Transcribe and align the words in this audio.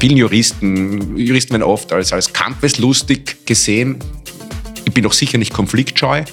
Vielen 0.00 0.16
Juristen, 0.16 1.16
Juristen 1.16 1.52
werden 1.52 1.62
oft 1.62 1.92
als, 1.92 2.12
als 2.12 2.32
kampfeslustig 2.32 3.46
gesehen. 3.46 3.98
Ich 4.84 4.92
bin 4.92 5.06
auch 5.06 5.12
sicher 5.12 5.38
nicht 5.38 5.52
konfliktscheu, 5.52 6.24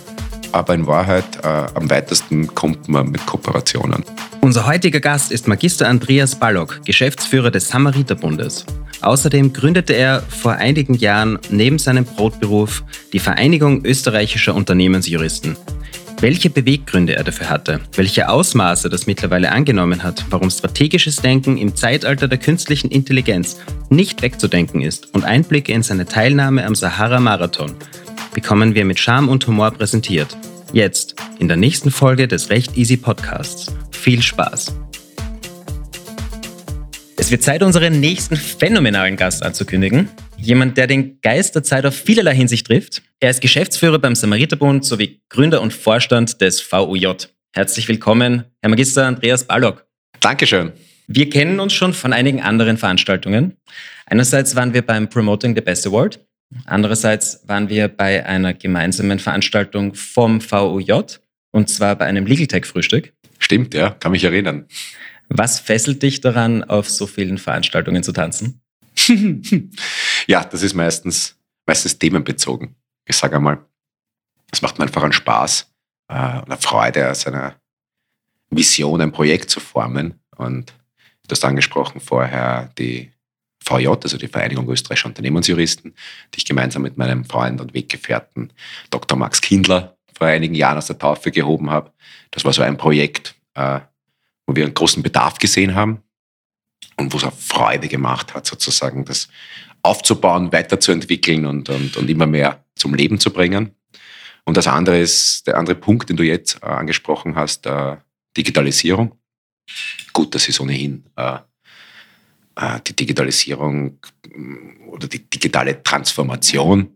aber 0.51 0.73
in 0.73 0.85
Wahrheit 0.85 1.25
äh, 1.43 1.47
am 1.47 1.89
weitesten 1.89 2.53
kommt 2.53 2.89
man 2.89 3.09
mit 3.09 3.25
Kooperationen. 3.25 4.03
Unser 4.41 4.65
heutiger 4.67 4.99
Gast 4.99 5.31
ist 5.31 5.47
Magister 5.47 5.87
Andreas 5.87 6.35
Ballock, 6.35 6.81
Geschäftsführer 6.85 7.51
des 7.51 7.69
Samariterbundes. 7.69 8.65
Außerdem 9.01 9.53
gründete 9.53 9.93
er 9.93 10.21
vor 10.21 10.53
einigen 10.53 10.93
Jahren 10.95 11.39
neben 11.49 11.79
seinem 11.79 12.05
Brotberuf 12.05 12.83
die 13.11 13.19
Vereinigung 13.19 13.83
österreichischer 13.85 14.55
Unternehmensjuristen. 14.55 15.57
Welche 16.23 16.49
Beweggründe 16.49 17.17
er 17.17 17.25
dafür 17.25 17.49
hatte, 17.49 17.81
welche 17.97 18.29
Ausmaße 18.29 18.87
das 18.87 19.07
mittlerweile 19.07 19.51
angenommen 19.51 20.03
hat, 20.03 20.23
warum 20.29 20.49
strategisches 20.49 21.17
Denken 21.17 21.57
im 21.57 21.75
Zeitalter 21.75 22.29
der 22.29 22.37
künstlichen 22.37 22.89
Intelligenz 22.91 23.57
nicht 23.89 24.21
wegzudenken 24.21 24.79
ist 24.79 25.13
und 25.13 25.25
Einblicke 25.25 25.73
in 25.73 25.83
seine 25.83 26.05
Teilnahme 26.05 26.65
am 26.65 26.75
Sahara-Marathon 26.75 27.75
bekommen 28.33 28.73
wir 28.73 28.85
mit 28.85 28.99
Charme 28.99 29.27
und 29.27 29.45
Humor 29.47 29.71
präsentiert. 29.71 30.37
Jetzt, 30.71 31.15
in 31.39 31.49
der 31.49 31.57
nächsten 31.57 31.91
Folge 31.91 32.25
des 32.29 32.49
Recht 32.49 32.77
Easy 32.77 32.95
Podcasts. 32.95 33.73
Viel 33.91 34.21
Spaß! 34.21 34.73
Es 37.17 37.31
wird 37.31 37.43
Zeit, 37.43 37.63
unseren 37.63 37.99
nächsten 37.99 38.37
phänomenalen 38.37 39.17
Gast 39.17 39.43
anzukündigen. 39.43 40.07
Jemand, 40.43 40.75
der 40.77 40.87
den 40.87 41.21
Geist 41.21 41.55
der 41.55 41.63
Zeit 41.63 41.85
auf 41.85 41.95
vielerlei 41.95 42.35
Hinsicht 42.35 42.67
trifft. 42.67 43.01
Er 43.21 43.29
ist 43.29 43.39
Geschäftsführer 43.39 43.97
beim 43.97 44.13
Samariterbund 44.13 44.83
sowie 44.83 45.21
Gründer 45.29 45.61
und 45.61 45.71
Vorstand 45.71 46.41
des 46.41 46.61
VUJ. 46.61 47.29
Herzlich 47.53 47.87
willkommen, 47.87 48.43
Herr 48.59 48.69
Magister 48.69 49.05
Andreas 49.05 49.45
Ballock. 49.45 49.85
Dankeschön. 50.19 50.73
Wir 51.07 51.29
kennen 51.29 51.61
uns 51.61 51.71
schon 51.71 51.93
von 51.93 52.11
einigen 52.11 52.41
anderen 52.41 52.77
Veranstaltungen. 52.77 53.55
Einerseits 54.05 54.53
waren 54.53 54.73
wir 54.73 54.81
beim 54.81 55.07
Promoting 55.07 55.55
the 55.55 55.61
Best 55.61 55.87
Award. 55.87 56.19
Andererseits 56.65 57.41
waren 57.47 57.69
wir 57.69 57.87
bei 57.87 58.25
einer 58.25 58.53
gemeinsamen 58.53 59.19
Veranstaltung 59.19 59.95
vom 59.95 60.41
VUJ 60.41 61.19
und 61.51 61.69
zwar 61.69 61.95
bei 61.95 62.05
einem 62.05 62.25
Legal 62.25 62.47
Tech 62.47 62.65
Frühstück. 62.65 63.13
Stimmt, 63.39 63.73
ja, 63.73 63.91
kann 63.91 64.11
mich 64.11 64.25
erinnern. 64.25 64.65
Was 65.29 65.61
fesselt 65.61 66.03
dich 66.03 66.19
daran, 66.19 66.65
auf 66.65 66.89
so 66.89 67.07
vielen 67.07 67.37
Veranstaltungen 67.37 68.03
zu 68.03 68.11
tanzen? 68.11 68.59
ja, 70.27 70.43
das 70.43 70.61
ist 70.61 70.73
meistens, 70.73 71.37
meistens 71.65 71.97
themenbezogen. 71.97 72.75
Ich 73.05 73.15
sage 73.15 73.35
einmal, 73.35 73.63
es 74.51 74.61
macht 74.61 74.77
mir 74.77 74.85
einfach 74.85 75.03
einen 75.03 75.13
Spaß 75.13 75.71
äh, 76.09 76.37
und 76.39 76.51
eine 76.51 76.57
Freude, 76.57 77.09
aus 77.09 77.25
einer 77.27 77.55
Vision 78.49 79.01
ein 79.01 79.11
Projekt 79.11 79.49
zu 79.49 79.59
formen. 79.59 80.19
Und 80.37 80.73
du 81.27 81.31
hast 81.31 81.43
angesprochen 81.43 81.99
vorher 81.99 82.71
die 82.77 83.11
VJ, 83.63 83.87
also 83.87 84.17
die 84.17 84.27
Vereinigung 84.27 84.69
österreichischer 84.69 85.07
Unternehmensjuristen, 85.07 85.95
die 86.33 86.37
ich 86.37 86.45
gemeinsam 86.45 86.81
mit 86.81 86.97
meinem 86.97 87.25
Freund 87.25 87.61
und 87.61 87.73
Weggefährten 87.73 88.51
Dr. 88.89 89.17
Max 89.17 89.41
Kindler 89.41 89.97
vor 90.15 90.27
einigen 90.27 90.55
Jahren 90.55 90.77
aus 90.77 90.87
der 90.87 90.97
Taufe 90.97 91.31
gehoben 91.31 91.69
habe. 91.69 91.91
Das 92.31 92.45
war 92.45 92.53
so 92.53 92.61
ein 92.61 92.77
Projekt, 92.77 93.35
äh, 93.55 93.79
wo 94.45 94.55
wir 94.55 94.65
einen 94.65 94.73
großen 94.73 95.01
Bedarf 95.01 95.37
gesehen 95.37 95.75
haben 95.75 96.03
und 96.97 97.13
wo 97.13 97.17
es 97.17 97.23
auch 97.23 97.33
Freude 97.33 97.87
gemacht 97.87 98.33
hat, 98.33 98.45
sozusagen 98.45 99.05
das 99.05 99.29
aufzubauen, 99.83 100.51
weiterzuentwickeln 100.51 101.45
und, 101.45 101.69
und, 101.69 101.97
und 101.97 102.09
immer 102.09 102.25
mehr 102.25 102.63
zum 102.75 102.93
Leben 102.93 103.19
zu 103.19 103.31
bringen. 103.31 103.75
Und 104.45 104.57
das 104.57 104.67
andere 104.67 104.99
ist 104.99 105.47
der 105.47 105.57
andere 105.57 105.75
Punkt, 105.75 106.09
den 106.09 106.17
du 106.17 106.23
jetzt 106.23 106.61
äh, 106.61 106.65
angesprochen 106.65 107.35
hast, 107.35 107.65
äh, 107.65 107.97
Digitalisierung. 108.35 109.17
Gut, 110.11 110.33
das 110.35 110.47
ist 110.49 110.59
ohnehin 110.59 111.05
äh, 111.15 111.37
äh 112.55 112.79
die 112.85 112.95
Digitalisierung 112.95 113.99
mm, 114.27 114.89
oder 114.89 115.07
die 115.07 115.29
digitale 115.29 115.81
Transformation 115.81 116.89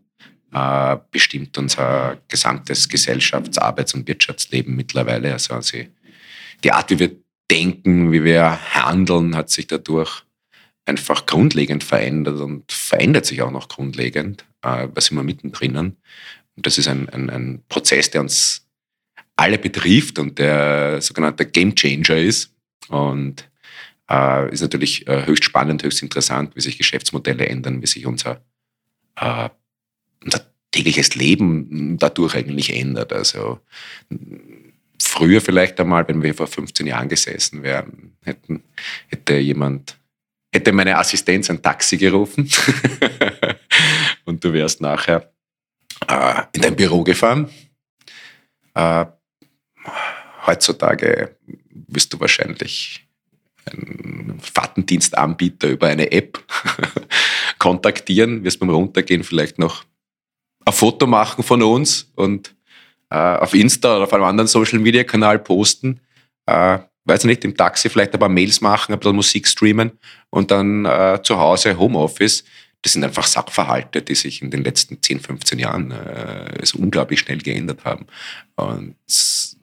äh, 0.52 0.96
bestimmt 1.10 1.56
unser 1.56 2.18
gesamtes 2.28 2.88
Gesellschafts-, 2.88 3.58
Arbeits- 3.58 3.94
und 3.94 4.06
Wirtschaftsleben 4.08 4.74
mittlerweile. 4.76 5.32
Also, 5.32 5.54
also 5.54 5.78
die 6.64 6.72
Art, 6.72 6.90
wie 6.90 6.98
wir 6.98 7.16
Denken, 7.50 8.12
wie 8.12 8.24
wir 8.24 8.58
handeln, 8.74 9.34
hat 9.34 9.48
sich 9.48 9.66
dadurch 9.66 10.22
einfach 10.88 11.26
grundlegend 11.26 11.84
verändert 11.84 12.40
und 12.40 12.70
verändert 12.72 13.26
sich 13.26 13.42
auch 13.42 13.50
noch 13.50 13.68
grundlegend, 13.68 14.44
äh, 14.62 14.88
was 14.94 15.10
immer 15.10 15.22
mittendrin. 15.22 15.76
Und 15.76 15.96
das 16.56 16.78
ist 16.78 16.88
ein, 16.88 17.08
ein, 17.10 17.30
ein 17.30 17.62
Prozess, 17.68 18.10
der 18.10 18.22
uns 18.22 18.66
alle 19.36 19.58
betrifft 19.58 20.18
und 20.18 20.38
der 20.38 21.00
sogenannte 21.00 21.46
Game 21.46 21.74
Changer 21.74 22.16
ist. 22.16 22.52
Und 22.88 23.48
äh, 24.10 24.52
ist 24.52 24.62
natürlich 24.62 25.06
äh, 25.06 25.26
höchst 25.26 25.44
spannend, 25.44 25.82
höchst 25.82 26.02
interessant, 26.02 26.56
wie 26.56 26.60
sich 26.60 26.78
Geschäftsmodelle 26.78 27.46
ändern, 27.46 27.82
wie 27.82 27.86
sich 27.86 28.06
unser, 28.06 28.42
äh, 29.16 29.48
unser 30.24 30.40
tägliches 30.70 31.14
Leben 31.14 31.98
dadurch 31.98 32.34
eigentlich 32.34 32.74
ändert. 32.74 33.12
Also 33.12 33.60
früher 35.00 35.40
vielleicht 35.40 35.78
einmal, 35.80 36.08
wenn 36.08 36.22
wir 36.22 36.34
vor 36.34 36.46
15 36.46 36.86
Jahren 36.86 37.08
gesessen 37.08 37.62
wären, 37.62 38.16
hätten, 38.24 38.62
hätte 39.08 39.36
jemand, 39.36 39.98
hätte 40.52 40.72
meine 40.72 40.96
Assistenz 40.98 41.50
ein 41.50 41.62
Taxi 41.62 41.96
gerufen 41.96 42.50
und 44.24 44.42
du 44.42 44.52
wärst 44.52 44.80
nachher 44.80 45.32
äh, 46.06 46.42
in 46.52 46.62
dein 46.62 46.76
Büro 46.76 47.02
gefahren. 47.02 47.50
Äh, 48.74 49.06
heutzutage 50.46 51.36
wirst 51.88 52.12
du 52.12 52.20
wahrscheinlich 52.20 53.06
einen 53.66 54.40
Fahrtendienstanbieter 54.40 55.68
über 55.68 55.88
eine 55.88 56.10
App 56.10 56.42
kontaktieren, 57.58 58.44
wirst 58.44 58.60
beim 58.60 58.70
Runtergehen 58.70 59.24
vielleicht 59.24 59.58
noch 59.58 59.84
ein 60.64 60.72
Foto 60.72 61.06
machen 61.06 61.44
von 61.44 61.62
uns 61.62 62.10
und 62.14 62.54
äh, 63.10 63.16
auf 63.16 63.54
Insta 63.54 63.96
oder 63.96 64.04
auf 64.04 64.12
einem 64.12 64.24
anderen 64.24 64.48
Social 64.48 64.78
Media 64.78 65.04
Kanal 65.04 65.38
posten. 65.38 66.00
Äh, 66.46 66.78
weiß 67.08 67.24
nicht, 67.24 67.44
im 67.44 67.56
Taxi 67.56 67.88
vielleicht 67.88 68.12
ein 68.12 68.20
paar 68.20 68.28
Mails 68.28 68.60
machen, 68.60 68.92
ein 68.92 68.98
bisschen 68.98 69.16
Musik 69.16 69.48
streamen 69.48 69.92
und 70.30 70.50
dann 70.50 70.84
äh, 70.84 71.20
zu 71.22 71.38
Hause 71.38 71.78
Homeoffice. 71.78 72.44
Das 72.82 72.92
sind 72.92 73.02
einfach 73.02 73.26
Sachverhalte, 73.26 74.02
die 74.02 74.14
sich 74.14 74.40
in 74.40 74.52
den 74.52 74.62
letzten 74.62 75.02
10, 75.02 75.20
15 75.20 75.58
Jahren 75.58 75.90
äh, 75.90 76.64
so 76.64 76.78
unglaublich 76.78 77.18
schnell 77.20 77.38
geändert 77.38 77.84
haben 77.84 78.06
und 78.54 78.94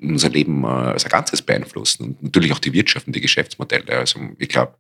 unser 0.02 0.30
Leben 0.30 0.64
äh, 0.64 0.68
als 0.68 1.06
ein 1.06 1.12
Ganzes 1.12 1.42
beeinflussen 1.42 2.04
und 2.04 2.24
natürlich 2.24 2.52
auch 2.52 2.60
die 2.60 2.74
Wirtschaft 2.74 3.08
und 3.08 3.16
die 3.16 3.22
Geschäftsmodelle. 3.22 3.98
Also 3.98 4.20
ich 4.38 4.50
glaube, 4.50 4.76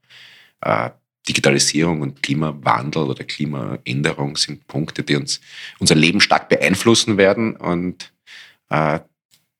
äh, 0.61 0.89
Digitalisierung 1.27 2.01
und 2.01 2.21
Klimawandel 2.21 3.03
oder 3.03 3.23
Klimaänderung 3.23 4.37
sind 4.37 4.67
Punkte, 4.67 5.03
die 5.03 5.15
uns 5.15 5.41
unser 5.79 5.95
Leben 5.95 6.21
stark 6.21 6.49
beeinflussen 6.49 7.17
werden 7.17 7.55
und 7.55 8.13
äh, 8.69 8.99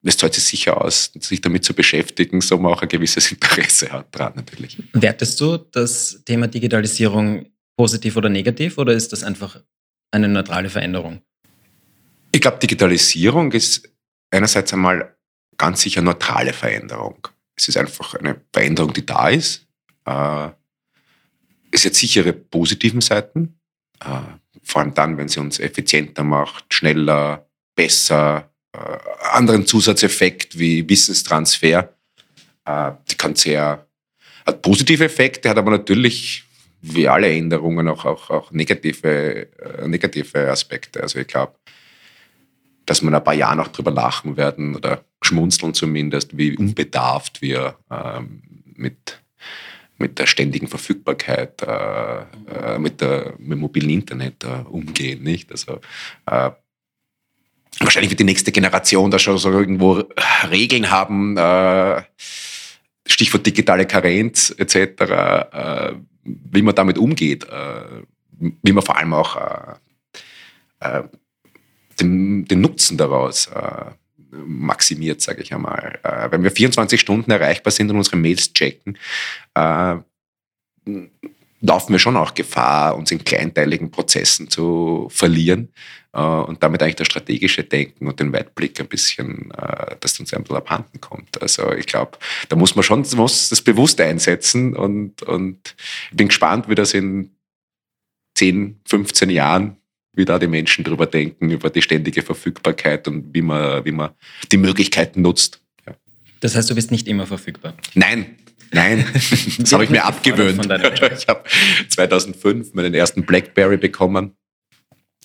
es 0.08 0.18
zahlt 0.18 0.36
sich 0.36 0.44
sicher 0.44 0.82
aus, 0.82 1.12
sich 1.20 1.42
damit 1.42 1.66
zu 1.66 1.74
beschäftigen, 1.74 2.40
so 2.42 2.58
man 2.58 2.74
auch 2.74 2.82
ein 2.82 2.90
gewisses 2.90 3.32
Interesse 3.32 3.92
hat 3.92 4.08
dran 4.16 4.34
natürlich. 4.36 4.78
Wertest 4.94 5.42
du 5.42 5.58
das 5.58 6.22
Thema 6.26 6.48
Digitalisierung 6.48 7.48
positiv 7.76 8.16
oder 8.16 8.30
negativ 8.30 8.78
oder 8.78 8.94
ist 8.94 9.12
das 9.12 9.24
einfach 9.24 9.60
eine 10.12 10.28
neutrale 10.28 10.70
Veränderung? 10.70 11.22
Ich 12.32 12.40
glaube, 12.40 12.60
Digitalisierung 12.60 13.52
ist 13.52 13.90
einerseits 14.30 14.74
einmal 14.74 15.16
ganz 15.58 15.82
sicher 15.82 16.02
neutrale 16.02 16.54
Veränderung. 16.54 17.28
Es 17.56 17.68
ist 17.68 17.78
einfach 17.78 18.14
eine 18.16 18.42
Veränderung, 18.54 18.94
die 18.94 19.06
da 19.06 19.30
ist. 19.30 19.68
Äh, 20.06 20.50
es 21.72 21.86
hat 21.86 21.96
sichere 21.96 22.34
positiven 22.34 23.02
Seiten, 23.02 23.60
äh, 24.02 24.20
vor 24.64 24.82
allem 24.82 24.94
dann, 24.94 25.18
wenn 25.18 25.30
sie 25.30 25.40
uns 25.40 25.60
effizienter 25.60 26.24
macht, 26.24 26.74
schneller, 26.74 27.50
besser, 27.76 28.52
anderen 29.32 29.66
Zusatzeffekt 29.66 30.58
wie 30.58 30.88
Wissenstransfer. 30.88 31.94
Äh, 32.66 32.92
die 33.10 33.16
kann 33.16 33.36
sehr, 33.36 33.86
hat 34.46 34.62
positive 34.62 35.06
Effekte, 35.06 35.50
hat 35.50 35.58
aber 35.58 35.72
natürlich 35.72 36.44
wie 36.82 37.08
alle 37.08 37.32
Änderungen 37.32 37.88
auch, 37.88 38.06
auch, 38.06 38.30
auch 38.30 38.52
negative, 38.52 39.48
äh, 39.60 39.88
negative 39.88 40.52
Aspekte. 40.52 41.02
Also 41.02 41.20
ich 41.20 41.28
glaube, 41.28 41.56
dass 42.86 43.02
wir 43.02 43.10
in 43.10 43.16
ein 43.16 43.24
paar 43.24 43.34
Jahren 43.34 43.58
noch 43.58 43.70
drüber 43.70 43.92
lachen 43.92 44.38
werden 44.38 44.76
oder 44.76 45.04
schmunzeln 45.22 45.74
zumindest, 45.74 46.38
wie 46.38 46.56
unbedarft 46.56 47.42
wir 47.42 47.78
ähm, 47.90 48.44
mit, 48.76 49.20
mit 49.98 50.20
der 50.20 50.28
ständigen 50.28 50.68
Verfügbarkeit, 50.68 51.64
äh, 51.64 52.20
äh, 52.20 52.78
mit, 52.78 53.02
der, 53.02 53.34
mit 53.40 53.54
dem 53.54 53.60
mobilen 53.60 53.90
Internet 53.90 54.44
äh, 54.44 54.64
umgehen. 54.70 55.24
Nicht? 55.24 55.52
Also, 55.52 55.80
äh, 56.28 56.52
wahrscheinlich 57.80 58.12
wird 58.12 58.20
die 58.20 58.26
nächste 58.26 58.52
Generation 58.52 59.12
da 59.12 59.20
schon 59.20 59.38
so 59.38 59.52
irgendwo 59.52 60.04
Regeln 60.50 60.90
haben, 60.90 61.38
äh, 61.38 62.02
Stichwort 63.08 63.46
digitale 63.46 63.86
Karenz 63.86 64.54
etc., 64.58 64.76
äh, 64.76 65.94
wie 66.24 66.62
man 66.62 66.76
damit 66.76 66.98
umgeht, 66.98 67.44
äh, 67.46 68.04
wie 68.64 68.72
man 68.72 68.84
vor 68.84 68.98
allem 68.98 69.14
auch 69.14 69.36
äh, 69.36 69.76
äh, 70.80 71.04
den, 72.00 72.46
den, 72.46 72.62
Nutzen 72.62 72.98
daraus 72.98 73.48
äh, 73.48 73.92
maximiert, 74.32 75.22
sage 75.22 75.42
ich 75.42 75.54
einmal. 75.54 76.00
Wenn 76.30 76.44
wir 76.44 76.52
24 76.52 77.00
Stunden 77.00 77.32
erreichbar 77.32 77.72
sind 77.72 77.90
und 77.90 77.98
unsere 77.98 78.18
Mails 78.18 78.52
checken, 78.52 78.98
laufen 81.62 81.94
wir 81.94 82.00
schon 82.00 82.18
auch 82.18 82.34
Gefahr, 82.34 82.98
uns 82.98 83.12
in 83.12 83.24
kleinteiligen 83.24 83.92
Prozessen 83.92 84.50
zu 84.50 85.08
verlieren 85.10 85.70
äh, 86.14 86.20
und 86.20 86.62
damit 86.64 86.82
eigentlich 86.82 86.96
das 86.96 87.08
strategische 87.08 87.64
Denken 87.64 88.08
und 88.08 88.20
den 88.20 88.34
Weitblick 88.34 88.80
ein 88.80 88.88
bisschen, 88.88 89.52
äh, 89.52 89.96
dass 90.00 90.20
uns 90.20 90.34
ein 90.34 90.44
bisschen 90.44 90.58
abhanden 90.58 91.02
kommt. 91.02 91.42
Also 91.42 91.72
ich 91.74 91.86
glaube, 91.86 92.18
da 92.50 92.56
muss 92.56 92.76
man 92.76 92.84
schon 92.84 93.06
muss 93.16 93.50
das 93.50 93.62
bewusst 93.62 94.00
einsetzen 94.02 94.76
und, 94.76 95.24
und 95.24 95.76
ich 96.12 96.18
bin 96.18 96.28
gespannt, 96.28 96.70
wie 96.70 96.76
das 96.76 96.94
in 96.94 97.32
10, 98.36 98.82
15 98.86 99.30
Jahren 99.30 99.78
wie 100.16 100.26
da 100.26 100.40
die 100.40 100.48
Menschen 100.48 100.84
drüber 100.84 101.06
denken, 101.06 101.50
über 101.52 101.70
die 101.70 101.82
ständige 101.82 102.22
Verfügbarkeit 102.22 103.08
und 103.08 103.34
wie 103.34 103.42
man, 103.42 103.84
wie 103.86 103.92
man 103.92 104.12
die 104.52 104.58
Möglichkeiten 104.58 105.22
nutzt. 105.22 105.62
Ja. 105.86 105.94
Das 106.40 106.56
heißt, 106.56 106.70
du 106.70 106.76
bist 106.76 106.92
nicht 106.92 107.08
immer 107.08 107.28
verfügbar? 107.28 107.74
Nein, 107.94 108.38
Nein, 108.76 109.06
das 109.58 109.72
habe 109.72 109.86
ich 109.86 109.90
mir 109.90 110.04
abgewöhnt. 110.04 110.66
Ich 111.18 111.28
habe 111.30 111.44
2005 111.90 112.74
meinen 112.74 112.94
ersten 112.94 113.26
Blackberry 113.26 113.78
bekommen. 113.78 114.36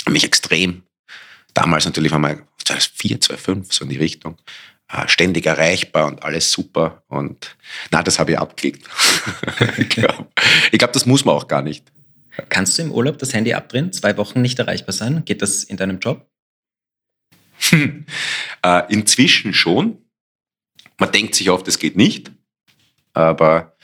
Mich 0.09 0.23
extrem. 0.23 0.85
Damals 1.53 1.85
natürlich 1.85 2.13
war 2.13 2.21
mal 2.21 2.47
2004, 2.65 3.21
2005, 3.21 3.73
so 3.73 3.85
in 3.85 3.91
die 3.91 3.97
Richtung. 3.97 4.39
Äh, 4.89 5.09
ständig 5.09 5.47
erreichbar 5.47 6.07
und 6.07 6.23
alles 6.23 6.53
super. 6.53 7.03
Und 7.09 7.57
na, 7.91 8.05
das 8.05 8.21
habe 8.21 8.33
ich 8.33 8.39
abgelegt. 8.39 8.89
ich 9.79 9.89
glaube, 9.89 10.29
glaub, 10.71 10.93
das 10.93 11.07
muss 11.07 11.25
man 11.25 11.35
auch 11.35 11.49
gar 11.49 11.63
nicht. 11.63 11.91
Kannst 12.51 12.79
du 12.79 12.83
im 12.83 12.93
Urlaub 12.93 13.19
das 13.19 13.35
Handy 13.35 13.53
abdrehen, 13.53 13.93
zwei 13.93 14.17
Wochen 14.17 14.41
nicht 14.41 14.61
erreichbar 14.61 14.93
sein? 14.93 15.25
Geht 15.25 15.43
das 15.43 15.65
in 15.65 15.77
deinem 15.77 15.99
Job? 15.99 16.31
Hm. 17.71 18.07
Äh, 18.63 18.83
inzwischen 18.93 19.55
schon. 19.55 19.99
Man 20.99 21.11
denkt 21.11 21.35
sich 21.35 21.51
oft, 21.51 21.67
es 21.67 21.81
geht 21.81 21.97
nicht. 21.97 22.31
Aber 23.13 23.77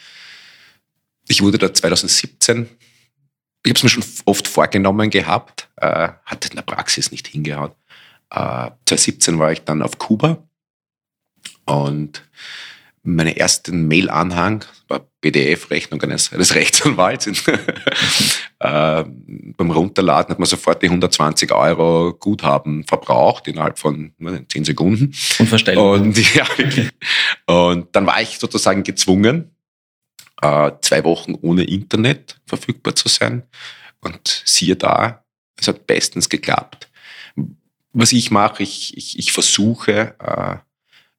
ich 1.28 1.42
wurde 1.42 1.58
da 1.58 1.72
2017, 1.72 2.68
ich 3.64 3.70
habe 3.70 3.76
es 3.76 3.82
mir 3.82 3.88
schon 3.88 4.04
oft 4.26 4.46
vorgenommen 4.46 5.10
gehabt, 5.10 5.68
äh, 5.76 6.08
hat 6.24 6.46
in 6.46 6.56
der 6.56 6.62
Praxis 6.62 7.10
nicht 7.10 7.26
hingehauen. 7.26 7.72
Äh, 8.30 8.70
2017 8.86 9.38
war 9.38 9.52
ich 9.52 9.62
dann 9.62 9.82
auf 9.82 9.98
Kuba 9.98 10.42
und 11.64 12.22
meine 13.06 13.36
ersten 13.36 13.86
Mail-Anhang 13.86 14.64
war 14.88 15.06
PDF-Rechnung 15.20 16.02
eines, 16.02 16.32
eines 16.32 16.54
Rechtsanwalts. 16.54 17.26
äh, 18.58 19.04
beim 19.04 19.70
Runterladen 19.70 20.32
hat 20.32 20.38
man 20.38 20.46
sofort 20.46 20.82
die 20.82 20.86
120 20.86 21.52
Euro 21.52 22.14
Guthaben 22.14 22.84
verbraucht 22.84 23.48
innerhalb 23.48 23.78
von 23.78 24.12
ne, 24.18 24.44
10 24.48 24.64
Sekunden. 24.64 25.14
Unverständlich. 25.38 25.86
Und, 25.86 26.34
ja, 26.34 26.46
und 27.46 27.94
dann 27.94 28.06
war 28.06 28.20
ich 28.20 28.38
sozusagen 28.38 28.82
gezwungen, 28.82 29.56
äh, 30.42 30.72
zwei 30.82 31.04
Wochen 31.04 31.34
ohne 31.40 31.64
Internet 31.64 32.40
verfügbar 32.46 32.94
zu 32.94 33.08
sein. 33.08 33.44
Und 34.00 34.42
siehe 34.44 34.76
da, 34.76 35.24
es 35.58 35.68
hat 35.68 35.86
bestens 35.86 36.28
geklappt. 36.28 36.90
Was 37.92 38.12
ich 38.12 38.30
mache, 38.30 38.62
ich, 38.62 38.96
ich, 38.96 39.18
ich 39.18 39.32
versuche 39.32 40.14
äh, 40.18 40.56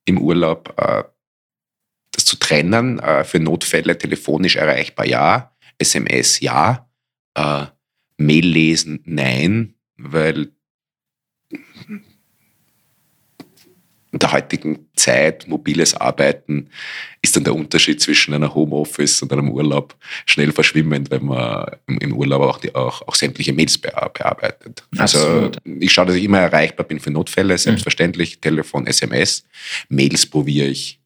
im 0.06 0.20
Urlaub 0.20 0.74
äh, 0.78 1.04
das 2.18 2.26
zu 2.26 2.38
trennen. 2.38 3.00
Äh, 3.00 3.24
für 3.24 3.40
Notfälle 3.40 3.98
telefonisch 3.98 4.58
erreichbar 4.58 5.06
ja, 5.06 5.56
SMS 5.78 6.42
ja, 6.42 6.90
äh, 7.36 7.66
Mail 8.18 8.46
lesen 8.46 9.02
nein, 9.06 9.76
weil 9.98 10.52
in 14.12 14.20
der 14.20 14.32
heutigen 14.32 14.88
Zeit, 14.96 15.48
mobiles 15.48 15.94
Arbeiten, 15.94 16.70
ist 17.22 17.36
dann 17.36 17.44
der 17.44 17.54
Unterschied 17.54 18.02
zwischen 18.02 18.34
einer 18.34 18.56
Homeoffice 18.56 19.22
und 19.22 19.32
einem 19.32 19.52
Urlaub 19.52 19.96
schnell 20.26 20.52
verschwimmend, 20.52 21.12
wenn 21.12 21.26
man 21.26 21.76
im 21.88 22.14
Urlaub 22.14 22.42
auch, 22.42 22.58
die, 22.58 22.74
auch, 22.74 23.02
auch 23.08 23.16
sämtliche 23.16 23.54
Mails 23.54 23.78
bearbeitet. 23.78 24.84
Also 24.98 25.20
Absolut. 25.20 25.58
Also 25.58 25.80
ich 25.80 25.92
schaue, 25.92 26.08
dass 26.08 26.16
ich 26.16 26.24
immer 26.24 26.40
erreichbar 26.40 26.88
bin 26.88 27.00
für 27.00 27.12
Notfälle, 27.12 27.54
mhm. 27.54 27.60
selbstverständlich, 27.60 28.38
mhm. 28.38 28.42
Telefon, 28.42 28.88
SMS. 28.88 29.44
Mails 29.90 30.26
probiere 30.26 30.68
ich 30.68 30.97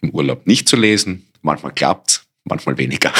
im 0.00 0.10
Urlaub 0.10 0.46
nicht 0.46 0.68
zu 0.68 0.76
lesen. 0.76 1.26
Manchmal 1.42 1.72
klappt 1.72 2.24
manchmal 2.44 2.78
weniger. 2.78 3.12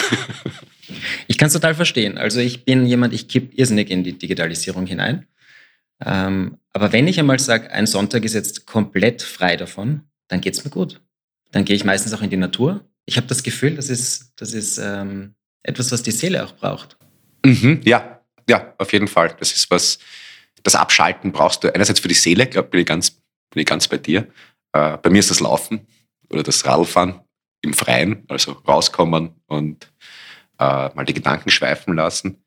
ich 1.26 1.38
kann 1.38 1.46
es 1.48 1.52
total 1.52 1.74
verstehen. 1.74 2.18
Also 2.18 2.40
ich 2.40 2.64
bin 2.64 2.86
jemand, 2.86 3.14
ich 3.14 3.28
kipp 3.28 3.56
irrsinnig 3.56 3.90
in 3.90 4.04
die 4.04 4.18
Digitalisierung 4.18 4.86
hinein. 4.86 5.26
Ähm, 6.04 6.58
aber 6.72 6.92
wenn 6.92 7.06
ich 7.06 7.18
einmal 7.18 7.38
sage, 7.38 7.70
ein 7.70 7.86
Sonntag 7.86 8.24
ist 8.24 8.34
jetzt 8.34 8.66
komplett 8.66 9.22
frei 9.22 9.56
davon, 9.56 10.02
dann 10.28 10.40
geht 10.40 10.54
es 10.54 10.64
mir 10.64 10.70
gut. 10.70 11.00
Dann 11.52 11.64
gehe 11.64 11.76
ich 11.76 11.84
meistens 11.84 12.12
auch 12.12 12.22
in 12.22 12.30
die 12.30 12.36
Natur. 12.36 12.84
Ich 13.06 13.16
habe 13.16 13.26
das 13.26 13.42
Gefühl, 13.42 13.76
das 13.76 13.90
ist, 13.90 14.32
das 14.36 14.52
ist 14.52 14.78
ähm, 14.78 15.34
etwas, 15.62 15.92
was 15.92 16.02
die 16.02 16.12
Seele 16.12 16.44
auch 16.44 16.52
braucht. 16.52 16.96
Mhm, 17.44 17.80
ja, 17.84 18.20
ja, 18.48 18.74
auf 18.78 18.92
jeden 18.92 19.08
Fall. 19.08 19.34
Das 19.38 19.52
ist 19.52 19.70
was, 19.70 19.98
das 20.62 20.74
Abschalten 20.74 21.32
brauchst 21.32 21.64
du 21.64 21.74
einerseits 21.74 22.00
für 22.00 22.08
die 22.08 22.14
Seele, 22.14 22.46
glaube 22.46 22.68
bin 22.68 22.80
ich 22.80 22.86
ganz, 22.86 23.10
bin 23.10 23.60
ich 23.60 23.66
ganz 23.66 23.88
bei 23.88 23.98
dir. 23.98 24.26
Äh, 24.72 24.96
bei 24.98 25.10
mir 25.10 25.18
ist 25.18 25.30
das 25.30 25.40
Laufen 25.40 25.86
oder 26.30 26.42
das 26.42 26.64
Radfahren 26.64 27.20
im 27.62 27.74
Freien, 27.74 28.24
also 28.28 28.52
rauskommen 28.52 29.34
und 29.46 29.92
äh, 30.58 30.88
mal 30.94 31.04
die 31.04 31.14
Gedanken 31.14 31.50
schweifen 31.50 31.94
lassen. 31.94 32.42